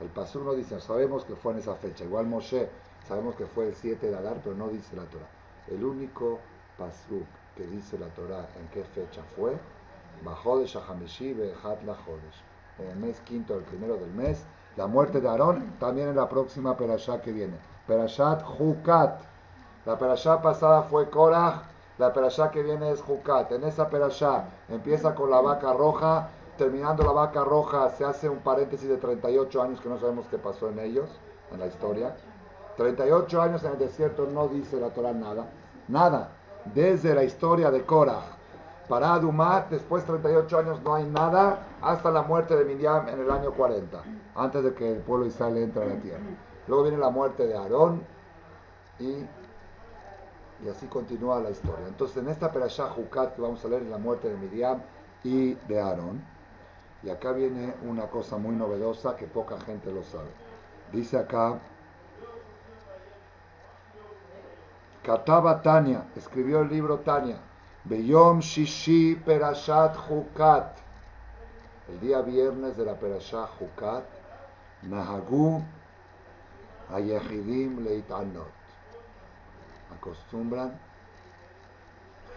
El 0.00 0.08
Pasur 0.08 0.42
no 0.42 0.54
dice, 0.54 0.80
sabemos 0.80 1.24
que 1.24 1.36
fue 1.36 1.52
en 1.52 1.58
esa 1.58 1.74
fecha. 1.74 2.04
Igual 2.04 2.26
Moshe, 2.26 2.68
sabemos 3.06 3.36
que 3.36 3.46
fue 3.46 3.68
el 3.68 3.74
7 3.74 4.10
de 4.10 4.16
Adar, 4.16 4.40
pero 4.42 4.56
no 4.56 4.68
dice 4.68 4.96
la 4.96 5.04
Torah. 5.04 5.28
El 5.68 5.84
único 5.84 6.40
Pasuk 6.78 7.26
que 7.54 7.66
dice 7.66 7.98
la 7.98 8.08
Torah 8.08 8.48
en 8.58 8.66
qué 8.68 8.82
fecha 8.82 9.22
fue, 9.36 9.58
bajó 10.24 10.58
de 10.58 10.66
Shahamishi 10.66 11.34
Behat 11.34 11.82
la 11.84 11.96
En 12.78 12.86
el 12.86 12.96
mes 12.96 13.20
quinto, 13.20 13.58
el 13.58 13.64
primero 13.64 13.96
del 13.96 14.10
mes, 14.12 14.44
la 14.76 14.86
muerte 14.86 15.20
de 15.20 15.28
Aarón, 15.28 15.74
también 15.78 16.08
en 16.08 16.16
la 16.16 16.28
próxima 16.28 16.76
Perashá 16.76 17.20
que 17.20 17.32
viene. 17.32 17.56
Perashat 17.86 18.42
Jukat. 18.42 19.20
La 19.86 19.98
Perashá 19.98 20.40
pasada 20.42 20.82
fue 20.82 21.08
Korah, 21.10 21.62
la 21.98 22.12
Perashá 22.12 22.50
que 22.50 22.62
viene 22.62 22.90
es 22.90 23.00
Jukat. 23.02 23.52
En 23.52 23.64
esa 23.64 23.88
Perashá 23.88 24.44
empieza 24.68 25.14
con 25.14 25.30
la 25.30 25.40
vaca 25.40 25.72
roja, 25.72 26.28
terminando 26.56 27.02
la 27.02 27.12
vaca 27.12 27.42
roja 27.44 27.88
se 27.90 28.04
hace 28.04 28.28
un 28.28 28.38
paréntesis 28.38 28.88
de 28.88 28.96
38 28.96 29.62
años 29.62 29.80
que 29.80 29.88
no 29.88 29.98
sabemos 29.98 30.26
qué 30.30 30.38
pasó 30.38 30.68
en 30.68 30.78
ellos, 30.78 31.10
en 31.52 31.60
la 31.60 31.66
historia. 31.66 32.14
38 32.76 33.42
años 33.42 33.64
en 33.64 33.72
el 33.72 33.78
desierto 33.78 34.26
no 34.26 34.48
dice 34.48 34.78
la 34.78 34.90
Torah 34.90 35.12
nada, 35.12 35.46
nada. 35.88 36.30
Desde 36.74 37.14
la 37.14 37.24
historia 37.24 37.70
de 37.70 37.84
Korah 37.84 38.39
para 38.90 39.20
después 39.70 40.02
de 40.02 40.08
38 40.08 40.58
años 40.58 40.82
no 40.82 40.96
hay 40.96 41.04
nada, 41.04 41.64
hasta 41.80 42.10
la 42.10 42.22
muerte 42.22 42.56
de 42.56 42.64
Miriam 42.64 43.08
en 43.08 43.20
el 43.20 43.30
año 43.30 43.52
40, 43.52 44.02
antes 44.34 44.64
de 44.64 44.74
que 44.74 44.94
el 44.94 44.98
pueblo 44.98 45.26
de 45.26 45.30
Israel 45.30 45.58
entre 45.58 45.84
a 45.84 45.86
la 45.86 46.00
tierra. 46.00 46.24
Luego 46.66 46.82
viene 46.82 46.98
la 46.98 47.10
muerte 47.10 47.46
de 47.46 47.56
Aarón 47.56 48.02
y, 48.98 49.24
y 50.64 50.68
así 50.68 50.86
continúa 50.88 51.38
la 51.38 51.50
historia. 51.50 51.86
Entonces 51.86 52.16
en 52.16 52.30
esta 52.30 52.50
Perashá 52.50 52.88
Jucat 52.88 53.36
que 53.36 53.40
vamos 53.40 53.64
a 53.64 53.68
leer 53.68 53.82
es 53.82 53.88
la 53.88 53.98
muerte 53.98 54.28
de 54.28 54.36
Miriam 54.36 54.82
y 55.22 55.54
de 55.54 55.80
Aarón. 55.80 56.24
Y 57.04 57.10
acá 57.10 57.30
viene 57.30 57.72
una 57.86 58.08
cosa 58.08 58.38
muy 58.38 58.56
novedosa 58.56 59.14
que 59.14 59.26
poca 59.26 59.58
gente 59.60 59.92
lo 59.92 60.02
sabe. 60.02 60.30
Dice 60.92 61.16
acá, 61.16 61.60
Kataba 65.04 65.62
Tania, 65.62 66.08
escribió 66.16 66.62
el 66.62 66.68
libro 66.68 66.98
Tania, 66.98 67.38
Beyom 67.90 68.40
Shishi 68.40 69.16
Perashat 69.16 69.96
Hukat. 69.96 70.78
El 71.88 71.98
día 71.98 72.22
viernes 72.22 72.76
de 72.76 72.84
la 72.84 72.94
Perashat 72.94 73.50
Hukat, 73.58 74.04
Nahagu 74.82 75.60
Ayehidim 76.88 77.82
Leitanot. 77.82 78.46
Acostumbran 79.92 80.78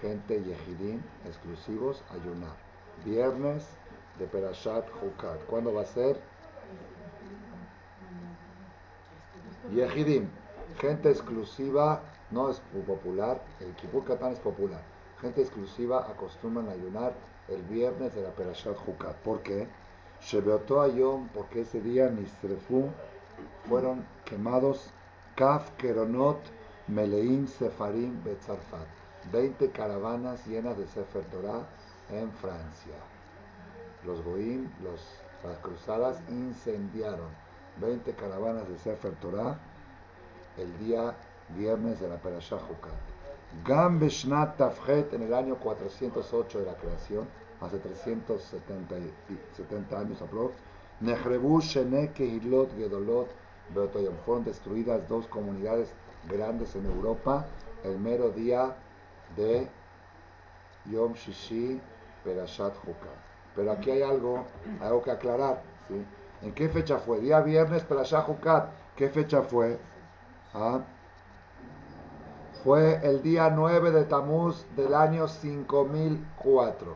gente 0.01 0.41
Yehidim 0.41 1.03
exclusivos 1.27 2.01
a 2.09 2.15
ayunar. 2.15 2.55
Viernes 3.05 3.63
de 4.17 4.25
Perashat 4.25 4.89
Hukat. 5.03 5.45
¿Cuándo 5.45 5.71
va 5.71 5.83
a 5.83 5.85
ser? 5.85 6.19
Yehidim. 9.71 10.27
Gente 10.79 11.11
exclusiva, 11.11 12.01
no 12.31 12.49
es 12.49 12.59
popular. 12.87 13.39
El 13.59 14.03
Katán 14.03 14.31
es 14.31 14.39
popular 14.39 14.92
gente 15.23 15.41
exclusiva 15.41 16.05
acostumbran 16.09 16.67
a 16.67 16.73
ayunar 16.73 17.13
el 17.47 17.61
viernes 17.63 18.13
de 18.13 18.21
la 18.23 18.31
Perashat 18.31 18.75
Jukat. 18.75 19.15
¿Por 19.23 19.41
qué? 19.41 19.69
Shebeoto 20.21 20.81
Ayom, 20.81 21.29
porque 21.29 21.61
ese 21.61 21.79
día 21.79 22.09
Nisrefu 22.09 22.89
fueron 23.69 24.05
quemados 24.25 24.91
Kaf 25.35 25.71
Keronot 25.77 26.39
Meleim 26.89 27.47
Sefarim 27.47 28.21
Betzarfat. 28.23 28.87
20 29.31 29.71
caravanas 29.71 30.45
llenas 30.45 30.77
de 30.77 30.85
Sefer 30.87 31.23
Torah 31.25 31.65
en 32.11 32.29
Francia. 32.33 32.95
Los 34.05 34.21
Goim, 34.25 34.69
los, 34.83 34.99
las 35.45 35.57
cruzadas 35.59 36.21
incendiaron 36.27 37.29
20 37.79 38.11
caravanas 38.15 38.67
de 38.67 38.77
Sefer 38.77 39.15
Torah 39.21 39.57
el 40.57 40.77
día 40.79 41.15
viernes 41.55 42.01
de 42.01 42.09
la 42.09 42.17
Perashat 42.17 42.59
Jukat. 42.67 43.12
Gam 43.65 43.99
Beshnat 43.99 44.57
Tafhet 44.57 45.13
en 45.13 45.21
el 45.23 45.33
año 45.33 45.55
408 45.55 46.59
de 46.59 46.65
la 46.65 46.75
creación, 46.75 47.27
hace 47.61 47.77
370 47.77 48.95
70 49.55 49.99
años 49.99 50.21
aprox, 50.21 50.55
Nehrebu 50.99 51.61
Shene 51.61 52.11
Kehilot 52.11 52.75
Gedolot 52.75 53.29
Beotoyom. 53.73 54.15
Fueron 54.25 54.43
destruidas 54.43 55.07
dos 55.07 55.27
comunidades 55.27 55.93
grandes 56.29 56.75
en 56.75 56.85
Europa 56.85 57.45
el 57.83 57.97
mero 57.99 58.29
día 58.31 58.75
de 59.37 59.67
Yom 60.85 61.13
Shishi 61.13 61.79
Perashat 62.23 62.75
Hukah. 62.83 63.15
Pero 63.55 63.71
aquí 63.71 63.91
hay 63.91 64.01
algo, 64.01 64.45
algo 64.81 65.03
que 65.03 65.11
aclarar. 65.11 65.61
¿sí? 65.87 66.05
¿En 66.41 66.53
qué 66.53 66.69
fecha 66.69 66.97
fue? 66.97 67.19
Día 67.19 67.39
viernes 67.41 67.83
Perashat 67.83 68.27
Hukat. 68.27 68.69
¿Qué 68.95 69.09
fecha 69.09 69.41
fue? 69.41 69.77
¿Ah? 70.53 70.81
Fue 72.63 72.99
el 73.03 73.21
día 73.21 73.49
9 73.49 73.91
de 73.91 74.05
Tamuz 74.05 74.65
del 74.77 74.95
año 74.95 75.27
5004. 75.27 76.95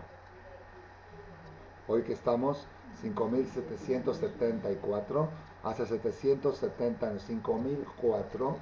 Hoy 1.89 2.03
que 2.03 2.13
estamos 2.13 2.65
5774, 3.01 5.27
hace 5.65 5.86
770 5.86 7.08
años, 7.08 7.21
5004, 7.23 8.56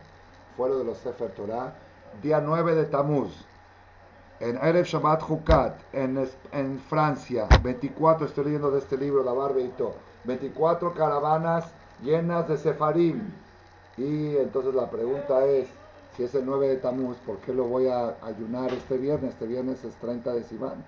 fue 0.57 0.69
lo 0.69 0.79
de 0.79 0.83
los 0.83 0.97
Sefer 0.97 1.29
Torah, 1.35 1.75
día 2.23 2.41
9 2.41 2.73
de 2.73 2.85
Tamuz, 2.85 3.45
en 4.39 4.57
Erev 4.57 4.85
Shabbat 4.85 5.29
Hukat, 5.29 5.79
en, 5.93 6.27
Francia, 6.89 7.47
24, 7.61 8.25
estoy 8.25 8.45
leyendo 8.45 8.71
de 8.71 8.79
este 8.79 8.97
libro, 8.97 9.23
La 9.23 9.33
Barbeito, 9.33 9.93
24 10.23 10.95
caravanas 10.95 11.71
llenas 12.01 12.47
de 12.47 12.57
Sefarim. 12.57 13.31
Y 13.95 14.37
entonces 14.37 14.73
la 14.73 14.89
pregunta 14.89 15.45
es, 15.45 15.69
si 16.15 16.23
es 16.23 16.34
el 16.34 16.45
9 16.45 16.69
de 16.69 16.78
Tamuz, 16.78 17.17
¿por 17.25 17.38
qué 17.39 17.54
lo 17.54 17.65
voy 17.65 17.88
a 17.88 18.15
ayunar 18.21 18.71
este 18.71 18.97
viernes? 18.97 19.34
Este 19.34 19.47
viernes 19.47 19.84
es 19.84 19.95
30 19.95 20.34
de 20.34 20.43
Sivan, 20.43 20.84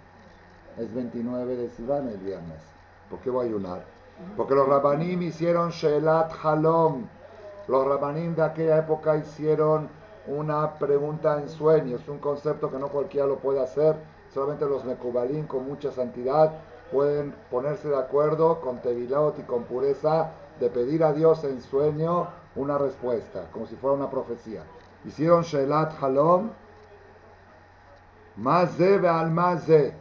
es 0.78 0.94
29 0.94 1.56
de 1.56 1.70
Sivan 1.70 2.08
el 2.08 2.18
viernes. 2.18 2.62
¿Por 3.10 3.20
qué 3.20 3.30
voy 3.30 3.46
a 3.46 3.50
ayunar? 3.50 3.84
Porque 4.36 4.56
los 4.56 4.68
rabanim 4.68 5.22
hicieron 5.22 5.72
Shelat 5.72 6.32
Halom. 6.44 7.08
Los 7.68 7.86
rabanim 7.86 8.36
de 8.36 8.44
aquella 8.44 8.78
época 8.78 9.18
hicieron 9.18 9.90
una 10.28 10.76
pregunta 10.76 11.40
en 11.42 11.50
sueños, 11.50 12.08
un 12.08 12.20
concepto 12.20 12.72
que 12.72 12.80
no 12.80 12.88
cualquiera 12.88 13.28
lo 13.28 13.38
puede 13.38 13.62
hacer. 13.62 13.96
Solamente 14.34 14.66
los 14.66 14.86
Mekubalim 14.86 15.46
con 15.46 15.68
mucha 15.68 15.92
santidad 15.92 16.54
pueden 16.92 17.34
ponerse 17.52 17.90
de 17.90 17.98
acuerdo 17.98 18.62
con 18.62 18.82
Tevilot 18.82 19.40
y 19.40 19.44
con 19.44 19.64
pureza 19.64 20.32
de 20.60 20.70
pedir 20.70 21.04
a 21.04 21.12
Dios 21.12 21.44
en 21.44 21.62
sueño 21.62 22.28
una 22.56 22.78
respuesta, 22.78 23.50
como 23.52 23.68
si 23.68 23.76
fuera 23.76 23.96
una 23.96 24.10
profecía. 24.10 24.64
Hicieron 25.08 25.42
Shelat 25.44 26.04
Halom, 26.04 26.52
Maze 28.36 29.08
al 29.08 29.32
Maze. 29.32 29.94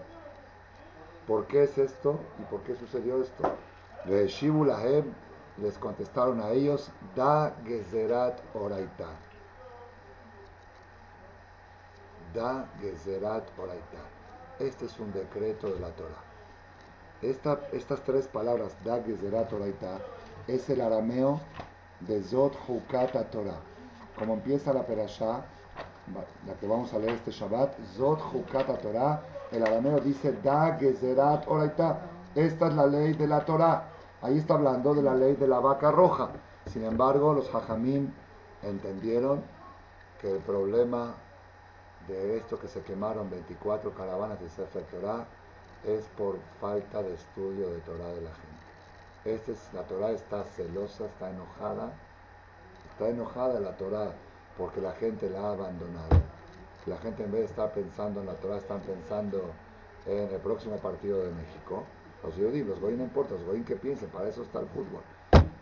¿Por 1.29 1.47
qué 1.47 1.62
es 1.62 1.79
esto? 1.79 2.19
¿Y 2.40 2.42
por 2.51 2.61
qué 2.62 2.75
sucedió 2.75 3.23
esto? 3.23 3.45
les 5.59 5.79
contestaron 5.79 6.40
a 6.40 6.51
ellos, 6.51 6.90
Da 7.14 7.55
Gezerat 7.64 8.40
Oraita. 8.55 9.07
Da 12.35 12.69
Gezerat 12.81 13.49
Oraita. 13.59 14.03
Este 14.59 14.87
es 14.87 14.99
un 14.99 15.12
decreto 15.12 15.69
de 15.69 15.79
la 15.79 15.90
Torah. 15.90 16.23
Esta, 17.23 17.61
estas 17.73 18.03
tres 18.03 18.27
palabras, 18.27 18.77
Da 18.85 19.01
Gezerat 19.05 19.53
Oraita, 19.53 20.01
es 20.49 20.69
el 20.69 20.81
arameo 20.81 21.40
de 22.01 22.21
Zot 22.25 22.57
Hukata 22.66 23.31
Torah. 23.31 23.76
Como 24.18 24.35
empieza 24.35 24.72
la 24.72 24.87
perashá, 24.87 25.44
la 26.46 26.55
que 26.55 26.66
vamos 26.66 26.92
a 26.94 26.98
leer 26.98 27.14
este 27.14 27.31
Shabbat, 27.31 27.74
Zot 27.96 28.20
Hukata 28.33 28.79
Torah, 28.79 29.22
el 29.52 29.62
arameo 29.62 30.00
dice 30.00 30.33
Da 30.42 30.76
Gezerat 30.79 31.46
Oraita. 31.48 32.00
Esta 32.35 32.68
es 32.68 32.74
la 32.74 32.87
ley 32.87 33.14
de 33.14 33.26
la 33.26 33.44
Torah. 33.44 33.88
Ahí 34.22 34.38
está 34.38 34.55
hablando 34.55 34.94
de 34.94 35.02
la 35.02 35.14
ley 35.14 35.37
de 35.37 35.46
la 35.46 35.61
vaca 35.61 35.90
roja. 35.90 36.31
Sin 36.66 36.85
embargo, 36.85 37.33
los 37.33 37.55
hajamim 37.55 38.11
entendieron 38.62 39.42
que 40.20 40.33
el 40.33 40.38
problema 40.38 41.14
de 42.09 42.38
esto 42.38 42.59
que 42.59 42.68
se 42.68 42.83
quemaron 42.83 43.31
24 43.31 43.92
caravanas 43.94 44.40
de 44.40 44.48
Sefer 44.48 44.85
Torah 44.85 45.26
es 45.85 46.05
por 46.16 46.38
falta 46.61 47.02
de 47.02 47.14
estudio 47.14 47.70
de 47.70 47.79
Torah 47.81 48.09
de 48.09 48.22
la 48.22 48.31
gente. 48.31 48.57
Este 49.24 49.52
es, 49.52 49.70
la 49.72 49.83
Torah 49.83 50.11
está 50.11 50.44
celosa, 50.44 51.07
está 51.07 51.31
enojada, 51.31 51.92
está 52.97 53.11
enojada 53.11 53.61
la 53.61 53.77
Torah 53.77 54.11
porque 54.57 54.81
la 54.81 54.93
gente 54.93 55.29
la 55.29 55.41
ha 55.41 55.53
abandonado. 55.53 56.17
La 56.87 56.97
gente 56.97 57.25
en 57.25 57.31
vez 57.31 57.41
de 57.43 57.47
estar 57.49 57.71
pensando 57.73 58.21
en 58.21 58.27
la 58.27 58.33
Torah, 58.37 58.57
están 58.57 58.81
pensando 58.81 59.51
en 60.07 60.33
el 60.33 60.41
próximo 60.41 60.77
partido 60.79 61.23
de 61.23 61.31
México. 61.31 61.83
Los 62.25 62.35
Yehudim, 62.37 62.67
los 62.67 62.81
Goyim 62.81 62.97
no 62.97 63.05
importa, 63.05 63.35
los 63.35 63.45
Goyim 63.45 63.67
que 63.67 63.77
piensen, 63.77 64.09
para 64.09 64.31
eso 64.31 64.41
está 64.41 64.61
el 64.61 64.69
fútbol. 64.69 65.03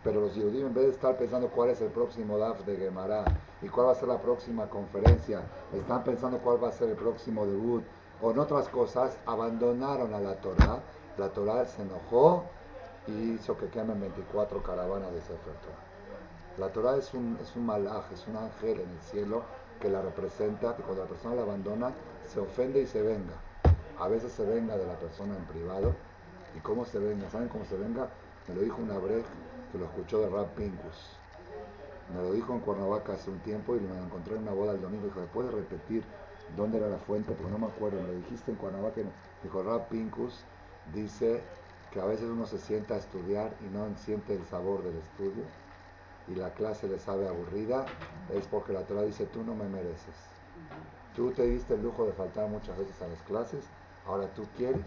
Pero 0.01 0.21
los 0.21 0.33
Yehudim 0.33 0.67
en 0.67 0.73
vez 0.73 0.85
de 0.85 0.91
estar 0.91 1.17
pensando 1.17 1.49
cuál 1.49 1.71
es 1.71 1.81
el 1.81 1.89
próximo 1.89 2.37
DAF 2.37 2.61
de 2.65 2.77
Gemara 2.77 3.25
y 3.61 3.67
cuál 3.67 3.87
va 3.87 3.91
a 3.91 3.95
ser 3.95 4.07
la 4.07 4.21
próxima 4.21 4.69
conferencia, 4.69 5.41
están 5.73 6.05
pensando 6.05 6.37
cuál 6.37 6.63
va 6.63 6.69
a 6.69 6.71
ser 6.71 6.87
el 6.87 6.95
próximo 6.95 7.45
debut 7.45 7.83
o 8.21 8.31
en 8.31 8.39
otras 8.39 8.69
cosas, 8.69 9.17
abandonaron 9.25 10.13
a 10.13 10.21
la 10.21 10.35
Torah. 10.35 10.79
La 11.17 11.27
Torah 11.27 11.65
se 11.65 11.81
enojó 11.81 12.45
y 13.07 13.31
hizo 13.33 13.57
que 13.57 13.67
quemen 13.67 13.99
24 13.99 14.63
caravanas 14.63 15.11
de 15.11 15.19
Sefer 15.19 15.53
Torah. 15.55 15.94
La 16.57 16.69
Torah 16.69 16.95
es 16.95 17.13
un, 17.13 17.37
es 17.41 17.53
un 17.57 17.65
malaj, 17.65 18.09
es 18.13 18.25
un 18.27 18.37
ángel 18.37 18.79
en 18.79 18.89
el 18.89 19.01
cielo 19.01 19.43
que 19.81 19.89
la 19.89 20.01
representa, 20.01 20.73
que 20.73 20.83
cuando 20.83 21.03
la 21.03 21.09
persona 21.09 21.35
la 21.35 21.41
abandona, 21.41 21.91
se 22.25 22.39
ofende 22.39 22.81
y 22.81 22.87
se 22.87 23.01
venga. 23.01 23.33
A 23.99 24.07
veces 24.07 24.31
se 24.31 24.45
venga 24.45 24.77
de 24.77 24.87
la 24.87 24.97
persona 24.97 25.35
en 25.35 25.43
privado. 25.43 25.93
¿Y 26.55 26.59
cómo 26.59 26.85
se 26.85 26.97
venga? 26.99 27.29
¿Saben 27.29 27.49
cómo 27.49 27.65
se 27.65 27.75
venga? 27.75 28.07
Me 28.47 28.55
lo 28.55 28.61
dijo 28.61 28.81
una 28.81 28.97
brej 28.97 29.25
que 29.69 29.77
lo 29.77 29.83
escuchó 29.83 30.21
de 30.21 30.29
Rap 30.29 30.55
Pinkus. 30.55 31.17
Me 32.13 32.21
lo 32.21 32.31
dijo 32.31 32.53
en 32.53 32.61
Cuernavaca 32.61 33.13
hace 33.13 33.31
un 33.31 33.39
tiempo 33.39 33.75
y 33.75 33.81
me 33.81 33.89
lo 33.89 34.03
encontré 34.05 34.35
en 34.37 34.43
una 34.43 34.53
boda 34.53 34.71
el 34.71 34.81
domingo. 34.81 35.07
Dijo, 35.07 35.19
¿me 35.19 35.27
puedes 35.27 35.53
repetir 35.53 36.05
dónde 36.55 36.77
era 36.77 36.87
la 36.87 36.99
fuente? 36.99 37.33
Porque 37.33 37.51
no 37.51 37.57
me 37.57 37.67
acuerdo. 37.67 37.99
Me 38.01 38.07
lo 38.07 38.13
dijiste 38.13 38.51
en 38.51 38.57
Cuernavaca. 38.57 39.01
Dijo, 39.43 39.61
Rap 39.61 39.89
Pinkus 39.89 40.45
dice 40.93 41.41
que 41.91 41.99
a 41.99 42.05
veces 42.05 42.29
uno 42.29 42.45
se 42.45 42.59
sienta 42.59 42.93
a 42.93 42.97
estudiar 42.97 43.53
y 43.59 43.75
no 43.75 43.89
siente 43.97 44.35
el 44.35 44.45
sabor 44.45 44.83
del 44.83 44.95
estudio 44.95 45.43
y 46.27 46.35
la 46.35 46.49
clase 46.53 46.87
le 46.87 46.99
sabe 46.99 47.27
aburrida, 47.27 47.85
es 48.33 48.47
porque 48.47 48.73
la 48.73 48.81
Torah 48.81 49.03
dice, 49.03 49.25
tú 49.25 49.43
no 49.43 49.53
me 49.55 49.65
mereces. 49.65 50.15
Tú 51.15 51.31
te 51.31 51.43
diste 51.43 51.75
el 51.75 51.83
lujo 51.83 52.05
de 52.05 52.13
faltar 52.13 52.49
muchas 52.49 52.77
veces 52.77 53.01
a 53.01 53.07
las 53.07 53.21
clases, 53.23 53.65
ahora 54.07 54.27
tú 54.33 54.45
quieres, 54.57 54.85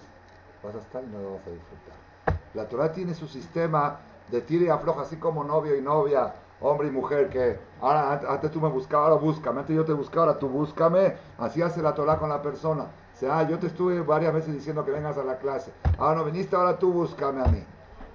vas 0.62 0.74
a 0.74 0.78
estar 0.78 1.02
y 1.02 1.06
no 1.06 1.20
lo 1.20 1.34
vas 1.34 1.46
a 1.46 1.50
disfrutar. 1.50 2.38
La 2.54 2.68
Torah 2.68 2.92
tiene 2.92 3.14
su 3.14 3.28
sistema 3.28 4.00
de 4.30 4.40
tira 4.40 4.64
y 4.64 4.68
afloja, 4.68 5.02
así 5.02 5.16
como 5.16 5.44
novio 5.44 5.76
y 5.76 5.80
novia, 5.80 6.34
hombre 6.60 6.88
y 6.88 6.90
mujer, 6.90 7.28
que 7.30 7.58
ahora 7.80 8.20
antes 8.28 8.50
tú 8.50 8.60
me 8.60 8.68
buscabas, 8.68 9.08
ahora 9.08 9.20
búscame, 9.20 9.60
antes 9.60 9.76
yo 9.76 9.84
te 9.84 9.92
buscaba, 9.92 10.26
ahora 10.26 10.38
tú 10.38 10.48
búscame, 10.48 11.14
así 11.38 11.62
hace 11.62 11.80
la 11.82 11.94
Torah 11.94 12.18
con 12.18 12.28
la 12.28 12.42
persona. 12.42 12.84
O 12.84 13.18
sea, 13.18 13.48
yo 13.48 13.58
te 13.58 13.66
estuve 13.66 14.00
varias 14.00 14.32
veces 14.32 14.54
diciendo 14.54 14.84
que 14.84 14.92
vengas 14.92 15.16
a 15.18 15.24
la 15.24 15.38
clase, 15.38 15.72
ahora 15.98 16.18
no 16.18 16.24
viniste, 16.24 16.54
ahora 16.56 16.78
tú 16.78 16.92
búscame 16.92 17.42
a 17.42 17.46
mí. 17.46 17.62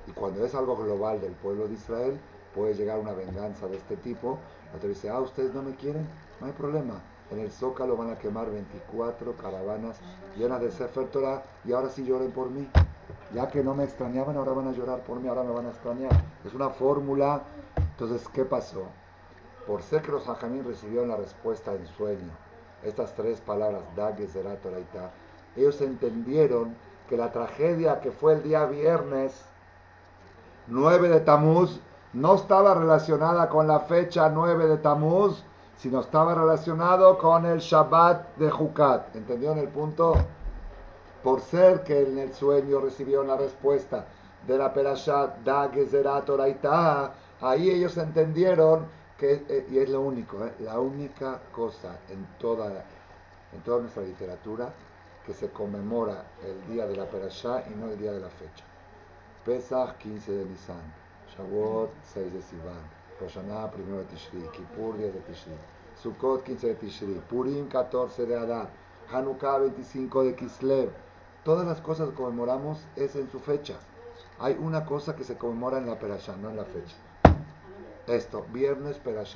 Y 0.07 0.11
cuando 0.11 0.45
es 0.45 0.53
algo 0.53 0.75
global 0.75 1.19
del 1.21 1.33
pueblo 1.33 1.67
de 1.67 1.73
Israel, 1.73 2.19
puede 2.53 2.73
llegar 2.73 2.99
una 2.99 3.13
venganza 3.13 3.67
de 3.67 3.77
este 3.77 3.97
tipo. 3.97 4.37
La 4.73 4.79
Torah 4.79 4.93
dice, 4.93 5.09
ah, 5.09 5.19
ustedes 5.19 5.53
no 5.53 5.61
me 5.61 5.75
quieren, 5.75 6.07
no 6.39 6.47
hay 6.47 6.53
problema. 6.53 7.01
En 7.31 7.39
el 7.39 7.51
Zócalo 7.51 7.97
van 7.97 8.11
a 8.11 8.19
quemar 8.19 8.51
24 8.51 9.35
caravanas 9.37 9.99
llenas 10.37 10.61
de 10.61 10.71
Sefer 10.71 11.07
y 11.65 11.73
ahora 11.73 11.89
sí 11.89 12.03
lloren 12.05 12.31
por 12.31 12.49
mí. 12.49 12.67
Ya 13.33 13.47
que 13.47 13.63
no 13.63 13.73
me 13.73 13.83
extrañaban, 13.83 14.37
ahora 14.37 14.51
van 14.51 14.67
a 14.67 14.71
llorar 14.71 15.03
por 15.03 15.19
mí, 15.19 15.27
ahora 15.27 15.43
me 15.43 15.51
van 15.51 15.65
a 15.65 15.69
extrañar. 15.69 16.11
Es 16.45 16.53
una 16.53 16.69
fórmula. 16.69 17.41
Entonces, 17.77 18.27
¿qué 18.29 18.45
pasó? 18.45 18.83
Por 19.65 19.81
ser 19.81 20.01
que 20.01 20.11
los 20.11 20.27
hajamín 20.27 20.63
recibieron 20.63 21.09
la 21.09 21.15
respuesta 21.15 21.73
en 21.73 21.87
sueño, 21.87 22.31
estas 22.83 23.15
tres 23.15 23.39
palabras, 23.39 23.81
Dag, 23.95 24.17
Torah 24.27 25.11
ellos 25.55 25.81
entendieron 25.81 26.75
que 27.07 27.17
la 27.17 27.31
tragedia 27.31 28.01
que 28.01 28.11
fue 28.11 28.33
el 28.33 28.43
día 28.43 28.65
viernes 28.65 29.33
9 30.67 31.09
de 31.09 31.19
Tamuz 31.19 31.79
no 32.13 32.35
estaba 32.35 32.75
relacionada 32.75 33.49
con 33.49 33.67
la 33.67 33.79
fecha 33.81 34.29
9 34.29 34.67
de 34.67 34.77
Tamuz, 34.77 35.43
sino 35.77 35.99
estaba 35.99 36.35
relacionado 36.35 37.17
con 37.17 37.45
el 37.45 37.59
Shabbat 37.59 38.37
de 38.37 38.51
Jukat. 38.51 39.15
¿Entendieron 39.15 39.57
el 39.57 39.69
punto? 39.69 40.13
Por 41.23 41.41
ser 41.41 41.83
que 41.83 42.03
en 42.03 42.19
el 42.19 42.33
sueño 42.33 42.79
recibieron 42.79 43.27
la 43.27 43.37
respuesta 43.37 44.05
de 44.45 44.57
la 44.57 44.73
Perashat 44.73 45.39
Da 45.43 45.69
Gezerat 45.69 46.29
ahí 47.41 47.69
ellos 47.69 47.97
entendieron 47.97 48.85
que, 49.17 49.45
eh, 49.47 49.67
y 49.69 49.79
es 49.79 49.89
lo 49.89 50.01
único, 50.01 50.45
eh, 50.45 50.53
la 50.59 50.79
única 50.79 51.39
cosa 51.51 51.97
en 52.09 52.27
toda, 52.37 52.85
en 53.53 53.61
toda 53.63 53.79
nuestra 53.79 54.03
literatura 54.03 54.71
que 55.25 55.33
se 55.33 55.49
conmemora 55.49 56.25
el 56.43 56.73
día 56.73 56.85
de 56.85 56.95
la 56.95 57.05
Perashá 57.05 57.63
y 57.69 57.75
no 57.75 57.87
el 57.87 57.97
día 57.97 58.11
de 58.11 58.19
la 58.19 58.29
fecha. 58.29 58.65
Pesach 59.45 59.97
15 59.97 60.31
de 60.31 60.45
Nisan. 60.45 61.02
Shavuot 61.37 61.89
6 62.13 62.33
de 62.33 62.41
Sivan, 62.41 62.83
Rosh 63.19 63.37
1 63.37 63.97
de 63.97 64.05
Tishri, 64.05 64.47
Kippur 64.51 64.97
10 64.97 65.13
de 65.13 65.19
Tishri, 65.21 65.53
Sukkot 65.95 66.43
15 66.43 66.67
de 66.67 66.75
Tishri, 66.75 67.21
Purim 67.27 67.67
14 67.67 68.25
de 68.27 68.37
Adar, 68.37 68.69
Hanukkah 69.11 69.57
25 69.57 70.23
de 70.25 70.35
Kislev. 70.35 70.91
Todas 71.43 71.65
las 71.65 71.81
cosas 71.81 72.09
que 72.09 72.15
conmemoramos 72.15 72.85
es 72.95 73.15
en 73.15 73.29
su 73.31 73.39
fecha. 73.39 73.75
Hay 74.39 74.57
una 74.59 74.85
cosa 74.85 75.15
que 75.15 75.23
se 75.23 75.37
conmemora 75.37 75.79
en 75.79 75.87
la 75.87 75.97
Perashá, 75.97 76.35
no 76.37 76.49
en 76.49 76.57
la 76.57 76.65
fecha. 76.65 76.95
Esto, 78.07 78.45
viernes 78.53 78.97
Perashá. 78.99 79.31